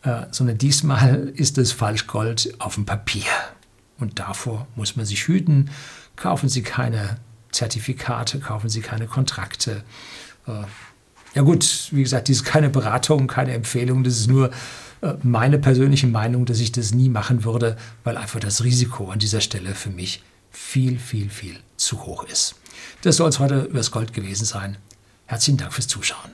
äh, 0.04 0.24
sondern 0.32 0.58
diesmal 0.58 1.32
ist 1.36 1.58
es 1.58 1.74
Falschgold 1.74 2.56
auf 2.60 2.76
dem 2.76 2.86
Papier. 2.86 3.26
Und 4.00 4.20
davor 4.20 4.68
muss 4.76 4.96
man 4.96 5.06
sich 5.06 5.28
hüten. 5.28 5.70
Kaufen 6.16 6.50
Sie 6.50 6.64
keine 6.64 7.18
Zertifikate, 7.52 8.40
kaufen 8.40 8.70
Sie 8.70 8.82
keine 8.82 9.08
Kontrakte. 9.08 9.84
Ja 11.38 11.44
gut, 11.44 11.90
wie 11.92 12.02
gesagt, 12.02 12.30
dies 12.30 12.38
ist 12.38 12.46
keine 12.46 12.68
Beratung, 12.68 13.28
keine 13.28 13.54
Empfehlung, 13.54 14.04
das 14.04 14.18
ist 14.18 14.28
nur 14.28 14.50
äh, 15.02 15.14
meine 15.22 15.60
persönliche 15.60 16.08
Meinung, 16.08 16.48
dass 16.48 16.60
ich 16.60 16.72
das 16.72 16.96
nie 16.96 17.10
machen 17.10 17.44
würde, 17.44 17.78
weil 18.04 18.18
einfach 18.18 18.40
das 18.40 18.64
Risiko 18.64 19.12
an 19.12 19.20
dieser 19.20 19.40
Stelle 19.40 19.76
für 19.76 19.92
mich 19.92 20.24
viel, 20.50 20.98
viel, 20.98 21.30
viel 21.30 21.56
zu 21.76 22.08
hoch 22.08 22.24
ist. 22.24 22.56
Das 23.04 23.18
soll 23.18 23.30
es 23.30 23.38
heute 23.38 23.66
übers 23.66 23.92
Gold 23.92 24.14
gewesen 24.14 24.46
sein. 24.46 24.78
Herzlichen 25.28 25.60
Dank 25.60 25.74
fürs 25.74 25.88
Zuschauen. 25.88 26.32